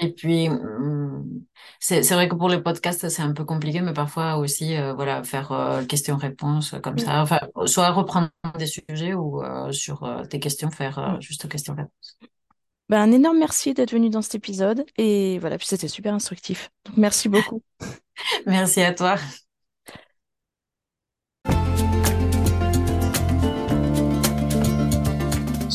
Mm. 0.00 0.04
Et 0.04 0.12
puis, 0.12 0.48
hum, 0.48 1.44
c'est 1.78 2.02
vrai 2.12 2.28
que 2.28 2.34
pour 2.34 2.48
les 2.48 2.60
podcasts, 2.60 3.08
c'est 3.08 3.22
un 3.22 3.32
peu 3.32 3.44
compliqué, 3.44 3.80
mais 3.80 3.92
parfois 3.92 4.36
aussi, 4.36 4.76
euh, 4.76 4.94
voilà, 4.94 5.22
faire 5.22 5.52
euh, 5.52 5.84
questions-réponses 5.84 6.74
comme 6.82 6.98
ça. 6.98 7.22
Enfin, 7.22 7.40
soit 7.66 7.90
reprendre 7.90 8.30
des 8.58 8.66
sujets 8.66 9.14
ou 9.14 9.42
euh, 9.42 9.72
sur 9.72 10.26
des 10.28 10.40
questions, 10.40 10.70
faire 10.70 11.18
juste 11.20 11.48
questions-réponses. 11.48 12.18
Ben, 12.90 13.00
un 13.00 13.12
énorme 13.12 13.38
merci 13.38 13.72
d'être 13.72 13.92
venu 13.92 14.10
dans 14.10 14.22
cet 14.22 14.34
épisode. 14.34 14.84
Et 14.98 15.38
voilà, 15.38 15.56
puis 15.56 15.66
c'était 15.66 15.88
super 15.88 16.14
instructif. 16.14 16.70
Donc, 16.84 16.96
merci 16.98 17.28
beaucoup. 17.28 17.62
merci 18.46 18.82
à 18.82 18.92
toi. 18.92 19.16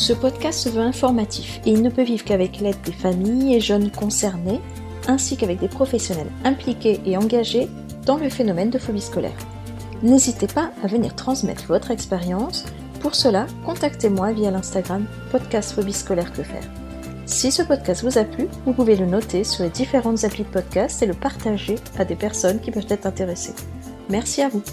Ce 0.10 0.16
podcast 0.16 0.62
se 0.62 0.70
veut 0.70 0.82
informatif 0.82 1.62
et 1.68 1.70
il 1.70 1.84
ne 1.84 1.90
peut 1.92 2.02
vivre 2.02 2.26
qu'avec 2.26 2.62
l'aide 2.62 2.82
des 2.84 2.92
familles 2.92 3.54
et 3.54 3.60
jeunes 3.60 3.92
concernés, 3.92 4.60
ainsi 5.08 5.38
qu'avec 5.38 5.60
des 5.60 5.68
professionnels 5.68 6.32
impliqués 6.44 7.00
et 7.06 7.16
engagés 7.16 7.68
dans 8.08 8.18
le 8.18 8.28
phénomène 8.30 8.72
de 8.72 8.80
phobie 8.80 9.02
scolaire. 9.02 9.38
N'hésitez 10.02 10.48
pas 10.48 10.72
à 10.84 10.88
venir 10.88 11.16
transmettre 11.16 11.66
votre 11.68 11.92
expérience. 11.92 12.66
Pour 13.02 13.14
cela, 13.14 13.46
contactez-moi 13.68 14.32
via 14.32 14.50
l'Instagram 14.50 15.06
podcast 15.32 15.74
phobie 15.74 15.94
scolaire 15.94 16.34
que 16.34 16.42
faire. 16.42 16.68
Si 17.28 17.52
ce 17.52 17.62
podcast 17.62 18.04
vous 18.04 18.18
a 18.18 18.24
plu, 18.24 18.48
vous 18.66 18.74
pouvez 18.74 18.96
le 18.96 19.06
noter 19.06 19.44
sur 19.44 19.64
les 19.64 19.70
différentes 19.70 20.24
applis 20.24 20.44
de 20.44 20.50
podcast 20.50 21.04
et 21.04 21.06
le 21.06 21.14
partager 21.14 21.76
à 22.00 22.04
des 22.04 22.16
personnes 22.16 22.60
qui 22.62 22.72
peuvent 22.72 22.88
être 22.90 23.06
intéressées. 23.06 23.54
Merci 24.10 24.42
à 24.42 24.50
vous. 24.50 24.64